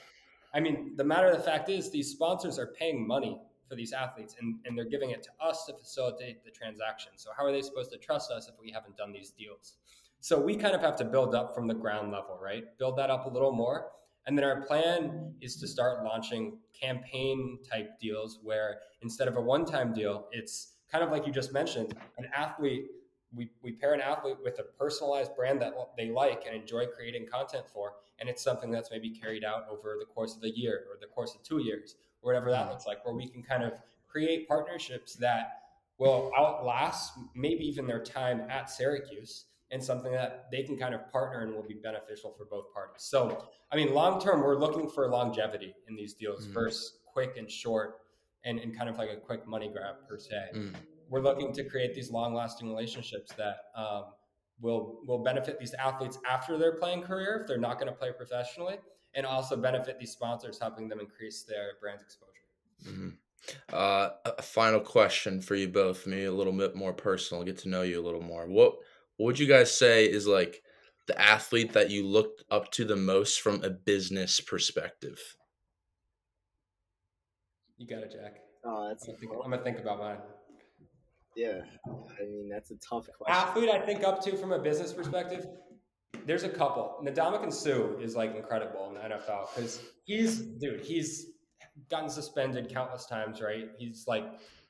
I 0.54 0.60
mean, 0.60 0.92
the 0.96 1.04
matter 1.04 1.28
of 1.28 1.36
the 1.36 1.42
fact 1.42 1.68
is, 1.68 1.90
these 1.90 2.10
sponsors 2.10 2.58
are 2.58 2.68
paying 2.78 3.06
money 3.06 3.40
for 3.68 3.74
these 3.74 3.92
athletes 3.92 4.36
and, 4.40 4.56
and 4.66 4.76
they're 4.76 4.84
giving 4.84 5.10
it 5.10 5.22
to 5.22 5.30
us 5.40 5.64
to 5.64 5.72
facilitate 5.72 6.44
the 6.44 6.50
transaction. 6.50 7.12
So, 7.16 7.30
how 7.36 7.44
are 7.44 7.52
they 7.52 7.62
supposed 7.62 7.90
to 7.92 7.98
trust 7.98 8.30
us 8.30 8.48
if 8.48 8.54
we 8.60 8.70
haven't 8.70 8.96
done 8.96 9.12
these 9.12 9.30
deals? 9.30 9.74
So, 10.20 10.38
we 10.38 10.56
kind 10.56 10.74
of 10.74 10.82
have 10.82 10.96
to 10.96 11.04
build 11.04 11.34
up 11.34 11.54
from 11.54 11.66
the 11.66 11.74
ground 11.74 12.12
level, 12.12 12.38
right? 12.42 12.64
Build 12.78 12.98
that 12.98 13.10
up 13.10 13.26
a 13.26 13.28
little 13.30 13.52
more. 13.52 13.86
And 14.26 14.38
then 14.38 14.44
our 14.44 14.60
plan 14.62 15.34
is 15.40 15.56
to 15.56 15.66
start 15.66 16.04
launching 16.04 16.58
campaign 16.78 17.58
type 17.68 17.98
deals 17.98 18.38
where 18.42 18.78
instead 19.00 19.26
of 19.26 19.36
a 19.36 19.40
one 19.40 19.64
time 19.64 19.92
deal, 19.92 20.28
it's 20.30 20.74
kind 20.90 21.02
of 21.02 21.10
like 21.10 21.26
you 21.26 21.32
just 21.32 21.52
mentioned 21.52 21.94
an 22.18 22.26
athlete. 22.34 22.86
We, 23.34 23.50
we 23.62 23.72
pair 23.72 23.94
an 23.94 24.00
athlete 24.00 24.36
with 24.44 24.58
a 24.58 24.62
personalized 24.62 25.34
brand 25.34 25.60
that 25.62 25.74
they 25.96 26.10
like 26.10 26.44
and 26.46 26.54
enjoy 26.54 26.86
creating 26.86 27.26
content 27.26 27.64
for. 27.72 27.94
And 28.18 28.28
it's 28.28 28.42
something 28.42 28.70
that's 28.70 28.90
maybe 28.90 29.10
carried 29.10 29.42
out 29.44 29.66
over 29.70 29.96
the 29.98 30.04
course 30.06 30.36
of 30.36 30.42
a 30.42 30.50
year 30.50 30.84
or 30.90 30.98
the 31.00 31.06
course 31.06 31.34
of 31.34 31.42
two 31.42 31.58
years 31.58 31.96
or 32.22 32.32
whatever 32.32 32.50
that 32.50 32.68
looks 32.68 32.86
like, 32.86 33.04
where 33.04 33.14
we 33.14 33.26
can 33.26 33.42
kind 33.42 33.64
of 33.64 33.72
create 34.06 34.46
partnerships 34.46 35.14
that 35.14 35.62
will 35.98 36.30
outlast 36.38 37.14
maybe 37.34 37.64
even 37.64 37.86
their 37.86 38.02
time 38.02 38.42
at 38.50 38.70
Syracuse 38.70 39.46
and 39.70 39.82
something 39.82 40.12
that 40.12 40.48
they 40.52 40.62
can 40.62 40.76
kind 40.76 40.94
of 40.94 41.10
partner 41.10 41.40
and 41.40 41.54
will 41.54 41.62
be 41.62 41.74
beneficial 41.74 42.32
for 42.36 42.44
both 42.44 42.72
parties. 42.74 43.02
So, 43.02 43.46
I 43.72 43.76
mean, 43.76 43.94
long 43.94 44.20
term, 44.20 44.42
we're 44.42 44.58
looking 44.58 44.88
for 44.88 45.08
longevity 45.08 45.74
in 45.88 45.96
these 45.96 46.12
deals 46.12 46.46
Mhm. 46.46 46.52
versus 46.52 46.98
quick 47.06 47.36
and 47.38 47.50
short 47.50 48.00
and, 48.44 48.58
and 48.58 48.76
kind 48.76 48.90
of 48.90 48.98
like 48.98 49.10
a 49.10 49.16
quick 49.16 49.46
money 49.46 49.68
grab 49.68 50.06
per 50.08 50.18
se. 50.18 50.50
Mm. 50.54 50.74
We're 51.12 51.20
looking 51.20 51.52
to 51.52 51.64
create 51.64 51.94
these 51.94 52.10
long 52.10 52.32
lasting 52.32 52.66
relationships 52.66 53.32
that 53.36 53.56
um, 53.76 54.04
will 54.62 55.00
will 55.06 55.22
benefit 55.22 55.60
these 55.60 55.74
athletes 55.74 56.18
after 56.26 56.56
their 56.56 56.76
playing 56.76 57.02
career 57.02 57.40
if 57.42 57.46
they're 57.46 57.58
not 57.58 57.78
going 57.78 57.92
to 57.92 57.98
play 57.98 58.12
professionally, 58.16 58.76
and 59.12 59.26
also 59.26 59.54
benefit 59.54 59.98
these 59.98 60.12
sponsors, 60.12 60.58
helping 60.58 60.88
them 60.88 61.00
increase 61.00 61.42
their 61.42 61.72
brand 61.82 62.00
exposure. 62.00 62.32
Mhm. 62.82 63.18
Uh, 63.70 64.10
a 64.24 64.40
final 64.40 64.80
question 64.80 65.42
for 65.42 65.54
you 65.54 65.68
both, 65.68 66.06
maybe 66.06 66.24
a 66.24 66.32
little 66.32 66.52
bit 66.52 66.74
more 66.74 66.94
personal, 66.94 67.44
get 67.44 67.58
to 67.58 67.68
know 67.68 67.82
you 67.82 68.00
a 68.00 68.06
little 68.06 68.22
more. 68.22 68.46
What 68.46 68.76
what 69.18 69.26
would 69.26 69.38
you 69.38 69.46
guys 69.46 69.70
say 69.70 70.06
is 70.06 70.26
like 70.26 70.62
the 71.08 71.20
athlete 71.20 71.74
that 71.74 71.90
you 71.90 72.06
looked 72.06 72.42
up 72.50 72.72
to 72.72 72.86
the 72.86 72.96
most 72.96 73.42
from 73.42 73.62
a 73.62 73.68
business 73.68 74.40
perspective? 74.40 75.36
You 77.76 77.86
got 77.86 78.02
it, 78.02 78.12
Jack. 78.12 78.36
Oh, 78.64 78.88
that's 78.88 79.06
I'm 79.06 79.14
gonna, 79.14 79.18
think, 79.20 79.32
I'm 79.44 79.50
gonna 79.50 79.62
think 79.62 79.78
about 79.78 79.98
mine. 79.98 80.18
Yeah. 81.36 81.62
I 81.86 82.24
mean, 82.24 82.48
that's 82.48 82.70
a 82.70 82.76
tough 82.76 83.08
question. 83.16 83.26
Athlete 83.28 83.70
I 83.70 83.78
think 83.78 84.04
up 84.04 84.22
to 84.24 84.36
from 84.36 84.52
a 84.52 84.58
business 84.58 84.92
perspective, 84.92 85.46
there's 86.26 86.44
a 86.44 86.48
couple. 86.48 87.02
Ndamukong 87.02 87.52
Suh 87.52 87.98
is 88.00 88.14
like 88.14 88.36
incredible 88.36 88.88
in 88.88 88.94
the 88.94 89.00
NFL 89.00 89.54
because 89.54 89.80
he's 90.04 90.40
dude, 90.40 90.80
he's 90.80 91.26
gotten 91.90 92.08
suspended 92.08 92.68
countless 92.72 93.06
times, 93.06 93.40
right? 93.40 93.70
He's 93.78 94.04
like 94.06 94.24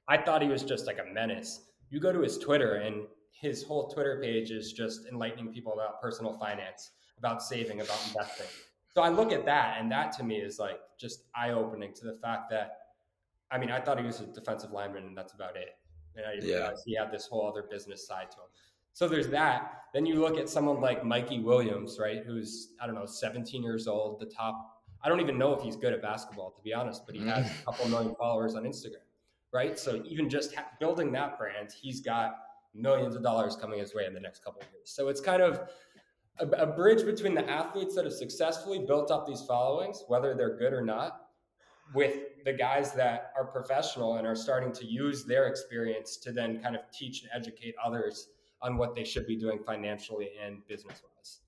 I 0.08 0.18
thought 0.18 0.42
he 0.42 0.48
was 0.48 0.62
just 0.62 0.86
like 0.86 0.98
a 0.98 1.12
menace. 1.12 1.60
You 1.90 2.00
go 2.00 2.12
to 2.12 2.20
his 2.20 2.38
Twitter 2.38 2.76
and 2.76 3.06
his 3.32 3.62
whole 3.62 3.88
Twitter 3.88 4.18
page 4.22 4.50
is 4.50 4.72
just 4.72 5.06
enlightening 5.06 5.52
people 5.52 5.72
about 5.74 6.00
personal 6.00 6.38
finance, 6.38 6.92
about 7.18 7.42
saving, 7.42 7.80
about 7.80 7.98
investing. 8.08 8.46
So 8.94 9.02
I 9.02 9.08
look 9.08 9.32
at 9.32 9.44
that 9.46 9.78
and 9.80 9.90
that 9.90 10.12
to 10.18 10.24
me 10.24 10.36
is 10.36 10.58
like 10.58 10.78
just 10.98 11.24
eye 11.34 11.50
opening 11.50 11.92
to 11.94 12.04
the 12.04 12.14
fact 12.14 12.50
that 12.50 12.78
I 13.50 13.58
mean, 13.58 13.70
I 13.70 13.80
thought 13.80 13.98
he 13.98 14.06
was 14.06 14.20
a 14.20 14.26
defensive 14.26 14.70
lineman 14.70 15.04
and 15.04 15.16
that's 15.16 15.34
about 15.34 15.56
it. 15.56 15.68
And 16.16 16.26
I 16.26 16.34
didn't 16.34 16.48
Yeah. 16.48 16.56
realize 16.56 16.82
he 16.84 16.94
had 16.94 17.10
this 17.10 17.26
whole 17.26 17.46
other 17.46 17.62
business 17.62 18.06
side 18.06 18.30
to 18.32 18.38
him. 18.38 18.48
So 18.92 19.08
there's 19.08 19.28
that. 19.28 19.84
Then 19.94 20.04
you 20.06 20.20
look 20.20 20.38
at 20.38 20.48
someone 20.48 20.80
like 20.80 21.04
Mikey 21.04 21.40
Williams, 21.40 21.98
right? 21.98 22.24
Who's, 22.24 22.74
I 22.80 22.86
don't 22.86 22.94
know, 22.94 23.06
17 23.06 23.62
years 23.62 23.86
old, 23.86 24.20
the 24.20 24.26
top. 24.26 24.82
I 25.02 25.08
don't 25.08 25.20
even 25.20 25.38
know 25.38 25.54
if 25.54 25.62
he's 25.62 25.76
good 25.76 25.92
at 25.92 26.02
basketball, 26.02 26.50
to 26.50 26.62
be 26.62 26.72
honest, 26.72 27.06
but 27.06 27.14
he 27.14 27.26
has 27.26 27.46
a 27.46 27.48
mm. 27.48 27.64
couple 27.64 27.88
million 27.88 28.14
followers 28.14 28.54
on 28.54 28.64
Instagram, 28.64 29.04
right? 29.52 29.78
So 29.78 30.02
even 30.06 30.28
just 30.28 30.54
ha- 30.54 30.68
building 30.78 31.10
that 31.12 31.38
brand, 31.38 31.70
he's 31.72 32.00
got 32.00 32.36
millions 32.74 33.16
of 33.16 33.22
dollars 33.22 33.56
coming 33.56 33.78
his 33.78 33.94
way 33.94 34.06
in 34.06 34.14
the 34.14 34.20
next 34.20 34.44
couple 34.44 34.60
of 34.62 34.68
years. 34.72 34.90
So 34.90 35.08
it's 35.08 35.20
kind 35.20 35.42
of 35.42 35.68
a, 36.38 36.46
a 36.46 36.66
bridge 36.66 37.04
between 37.04 37.34
the 37.34 37.48
athletes 37.48 37.94
that 37.94 38.04
have 38.04 38.14
successfully 38.14 38.84
built 38.86 39.10
up 39.10 39.26
these 39.26 39.42
followings, 39.42 40.04
whether 40.08 40.34
they're 40.34 40.56
good 40.56 40.72
or 40.72 40.82
not, 40.82 41.21
with 41.94 42.44
the 42.44 42.52
guys 42.52 42.92
that 42.94 43.32
are 43.36 43.44
professional 43.44 44.16
and 44.16 44.26
are 44.26 44.34
starting 44.34 44.72
to 44.72 44.86
use 44.86 45.24
their 45.24 45.46
experience 45.46 46.16
to 46.16 46.32
then 46.32 46.60
kind 46.62 46.74
of 46.74 46.82
teach 46.92 47.22
and 47.22 47.30
educate 47.34 47.74
others 47.84 48.28
on 48.60 48.76
what 48.76 48.94
they 48.94 49.04
should 49.04 49.26
be 49.26 49.36
doing 49.36 49.58
financially 49.64 50.30
and 50.42 50.66
business 50.66 51.02
wise. 51.02 51.40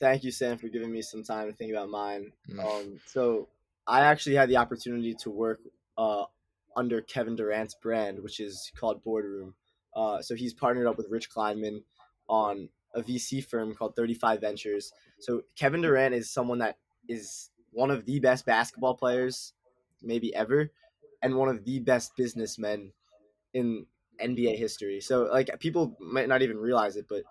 Thank 0.00 0.24
you, 0.24 0.30
Sam, 0.30 0.58
for 0.58 0.68
giving 0.68 0.92
me 0.92 1.02
some 1.02 1.22
time 1.22 1.48
to 1.48 1.56
think 1.56 1.72
about 1.72 1.88
mine. 1.88 2.32
Mm. 2.50 2.64
Um, 2.64 3.00
so 3.06 3.48
I 3.86 4.00
actually 4.00 4.36
had 4.36 4.48
the 4.48 4.56
opportunity 4.56 5.14
to 5.20 5.30
work 5.30 5.60
uh, 5.96 6.24
under 6.76 7.00
Kevin 7.00 7.36
Durant's 7.36 7.74
brand, 7.74 8.22
which 8.22 8.40
is 8.40 8.70
called 8.78 9.02
Boardroom. 9.04 9.54
Uh, 9.94 10.20
so 10.20 10.34
he's 10.34 10.52
partnered 10.52 10.86
up 10.86 10.96
with 10.96 11.06
Rich 11.10 11.30
Kleiman 11.30 11.82
on 12.28 12.68
a 12.94 13.02
VC 13.02 13.44
firm 13.44 13.74
called 13.74 13.96
35 13.96 14.40
Ventures. 14.40 14.92
So 15.20 15.42
Kevin 15.56 15.82
Durant 15.82 16.14
is 16.14 16.30
someone 16.30 16.58
that 16.58 16.78
is 17.08 17.50
one 17.74 17.90
of 17.90 18.06
the 18.06 18.20
best 18.20 18.46
basketball 18.46 18.94
players, 18.94 19.52
maybe 20.02 20.34
ever, 20.34 20.70
and 21.22 21.34
one 21.34 21.48
of 21.48 21.64
the 21.64 21.80
best 21.80 22.16
businessmen 22.16 22.92
in 23.52 23.86
NBA 24.22 24.56
history. 24.56 25.00
So 25.00 25.24
like 25.24 25.50
people 25.58 25.96
might 26.00 26.28
not 26.28 26.42
even 26.42 26.56
realize 26.56 26.96
it, 26.96 27.06
but 27.08 27.24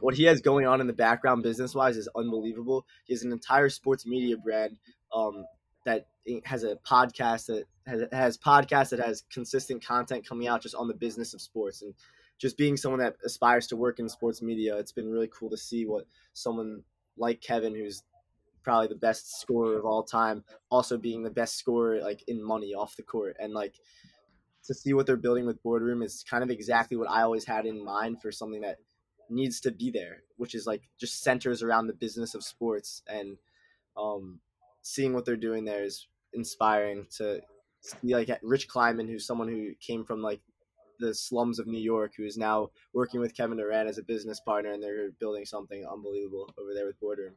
what 0.00 0.14
he 0.14 0.24
has 0.24 0.40
going 0.40 0.66
on 0.66 0.80
in 0.80 0.86
the 0.86 0.92
background 0.92 1.42
business 1.42 1.74
wise 1.74 1.96
is 1.96 2.08
unbelievable. 2.16 2.86
He 3.04 3.12
has 3.12 3.22
an 3.22 3.32
entire 3.32 3.68
sports 3.68 4.06
media 4.06 4.36
brand 4.36 4.78
um, 5.14 5.44
that 5.84 6.06
has 6.44 6.64
a 6.64 6.76
podcast 6.76 7.46
that 7.46 7.64
has, 7.86 8.02
has 8.12 8.38
podcast 8.38 8.90
that 8.90 9.00
has 9.00 9.24
consistent 9.30 9.84
content 9.84 10.26
coming 10.26 10.48
out 10.48 10.62
just 10.62 10.74
on 10.74 10.88
the 10.88 10.94
business 10.94 11.34
of 11.34 11.40
sports 11.40 11.82
and 11.82 11.94
just 12.38 12.56
being 12.56 12.76
someone 12.76 13.00
that 13.00 13.16
aspires 13.24 13.66
to 13.66 13.76
work 13.76 13.98
in 13.98 14.08
sports 14.08 14.40
media. 14.40 14.76
It's 14.76 14.92
been 14.92 15.10
really 15.10 15.28
cool 15.28 15.50
to 15.50 15.58
see 15.58 15.84
what 15.84 16.06
someone 16.32 16.82
like 17.18 17.42
Kevin, 17.42 17.74
who's 17.74 18.02
probably 18.62 18.88
the 18.88 18.94
best 18.94 19.40
scorer 19.40 19.78
of 19.78 19.84
all 19.84 20.02
time, 20.02 20.44
also 20.70 20.96
being 20.96 21.22
the 21.22 21.30
best 21.30 21.56
scorer 21.56 22.00
like 22.00 22.22
in 22.28 22.42
money 22.42 22.74
off 22.74 22.96
the 22.96 23.02
court, 23.02 23.36
and 23.38 23.52
like 23.52 23.74
to 24.64 24.74
see 24.74 24.92
what 24.92 25.06
they're 25.06 25.16
building 25.16 25.46
with 25.46 25.62
boardroom 25.62 26.02
is 26.02 26.24
kind 26.28 26.42
of 26.42 26.50
exactly 26.50 26.96
what 26.96 27.10
I 27.10 27.22
always 27.22 27.44
had 27.44 27.66
in 27.66 27.84
mind 27.84 28.20
for 28.20 28.30
something 28.30 28.60
that 28.60 28.78
needs 29.28 29.60
to 29.60 29.70
be 29.70 29.90
there, 29.90 30.22
which 30.36 30.54
is 30.54 30.66
like 30.66 30.82
just 30.98 31.22
centers 31.22 31.62
around 31.62 31.86
the 31.86 31.92
business 31.92 32.34
of 32.34 32.44
sports 32.44 33.02
and 33.08 33.38
um, 33.96 34.40
seeing 34.82 35.12
what 35.12 35.24
they're 35.24 35.36
doing 35.36 35.64
there 35.64 35.84
is 35.84 36.06
inspiring 36.32 37.06
to 37.16 37.40
see 37.80 38.14
like 38.14 38.30
Rich 38.42 38.68
Kleiman, 38.68 39.08
who's 39.08 39.26
someone 39.26 39.48
who 39.48 39.72
came 39.80 40.04
from 40.04 40.22
like 40.22 40.40
the 40.98 41.14
slums 41.14 41.58
of 41.58 41.66
New 41.66 41.80
York, 41.80 42.12
who 42.16 42.24
is 42.24 42.36
now 42.36 42.70
working 42.92 43.20
with 43.20 43.36
Kevin 43.36 43.56
Durant 43.56 43.88
as 43.88 43.98
a 43.98 44.02
business 44.02 44.40
partner, 44.40 44.70
and 44.70 44.82
they're 44.82 45.10
building 45.12 45.46
something 45.46 45.86
unbelievable 45.90 46.52
over 46.58 46.74
there 46.74 46.86
with 46.86 47.00
Boardroom. 47.00 47.34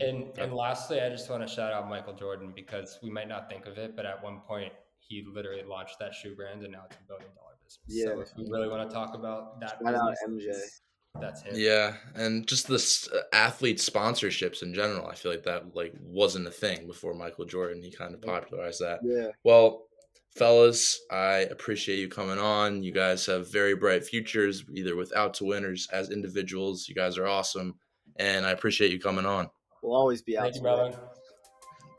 And 0.00 0.26
and 0.38 0.52
lastly, 0.54 1.00
I 1.00 1.08
just 1.08 1.28
want 1.30 1.46
to 1.46 1.52
shout 1.52 1.72
out 1.72 1.88
Michael 1.88 2.14
Jordan 2.14 2.52
because 2.54 2.98
we 3.02 3.10
might 3.10 3.28
not 3.28 3.48
think 3.48 3.66
of 3.66 3.78
it, 3.78 3.94
but 3.96 4.06
at 4.06 4.22
one 4.22 4.40
point 4.40 4.72
he 4.98 5.24
literally 5.32 5.62
launched 5.62 5.98
that 6.00 6.14
shoe 6.14 6.34
brand, 6.34 6.62
and 6.62 6.72
now 6.72 6.84
it's 6.88 6.96
a 6.96 7.06
billion 7.06 7.28
dollar 7.34 7.54
business. 7.64 7.80
Yeah. 7.86 8.04
So 8.14 8.20
if 8.20 8.28
you 8.36 8.52
really 8.52 8.68
want 8.68 8.88
to 8.88 8.94
talk 8.94 9.14
about 9.14 9.60
that, 9.60 9.78
Shout 9.82 9.94
out 9.94 10.14
business, 10.26 10.82
That's 11.20 11.42
him. 11.42 11.54
Yeah, 11.56 11.94
and 12.14 12.46
just 12.46 12.66
the 12.68 12.74
s- 12.74 13.08
uh, 13.14 13.20
athlete 13.32 13.78
sponsorships 13.78 14.62
in 14.62 14.74
general, 14.74 15.06
I 15.06 15.14
feel 15.14 15.30
like 15.32 15.44
that 15.44 15.74
like 15.74 15.94
wasn't 16.02 16.46
a 16.46 16.50
thing 16.50 16.86
before 16.86 17.14
Michael 17.14 17.44
Jordan. 17.44 17.82
He 17.82 17.90
kind 17.90 18.14
of 18.14 18.20
popularized 18.22 18.80
that. 18.80 19.00
Yeah, 19.04 19.28
Well, 19.44 19.86
fellas, 20.34 21.00
I 21.10 21.46
appreciate 21.50 21.98
you 21.98 22.08
coming 22.08 22.38
on. 22.38 22.82
You 22.82 22.92
guys 22.92 23.24
have 23.26 23.50
very 23.50 23.74
bright 23.74 24.04
futures, 24.04 24.64
either 24.74 24.96
with 24.96 25.14
out 25.16 25.34
to 25.34 25.44
winners 25.44 25.88
as 25.92 26.10
individuals. 26.10 26.88
You 26.88 26.94
guys 26.94 27.16
are 27.16 27.26
awesome, 27.26 27.74
and 28.16 28.44
I 28.44 28.50
appreciate 28.50 28.90
you 28.90 28.98
coming 29.00 29.24
on. 29.26 29.48
We'll 29.86 29.96
always 29.96 30.20
be 30.20 30.36
out. 30.36 30.44
Thank 30.44 30.56
you, 30.56 30.62
brother. 30.62 30.90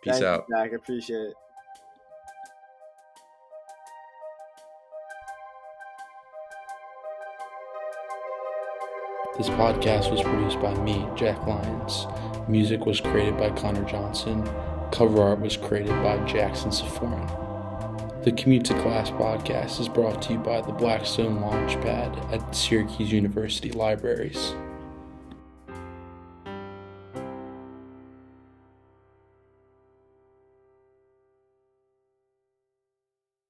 Peace 0.01 0.13
Thank 0.13 0.21
you, 0.21 0.27
out. 0.27 0.45
Jack. 0.49 0.73
Appreciate 0.73 1.17
it. 1.17 1.33
This 9.37 9.49
podcast 9.49 10.11
was 10.11 10.21
produced 10.23 10.59
by 10.59 10.73
me, 10.81 11.07
Jack 11.15 11.45
Lyons. 11.45 12.07
Music 12.49 12.85
was 12.85 12.99
created 12.99 13.37
by 13.37 13.51
Connor 13.51 13.83
Johnson. 13.85 14.43
Cover 14.91 15.21
art 15.21 15.39
was 15.39 15.55
created 15.55 15.91
by 16.01 16.17
Jackson 16.25 16.71
Sephorin. 16.71 18.23
The 18.23 18.31
Commute 18.31 18.65
to 18.65 18.81
Class 18.81 19.11
podcast 19.11 19.79
is 19.79 19.87
brought 19.87 20.23
to 20.23 20.33
you 20.33 20.39
by 20.39 20.61
the 20.61 20.71
Blackstone 20.71 21.39
Launchpad 21.39 22.33
at 22.33 22.55
Syracuse 22.55 23.11
University 23.11 23.71
Libraries. 23.71 24.55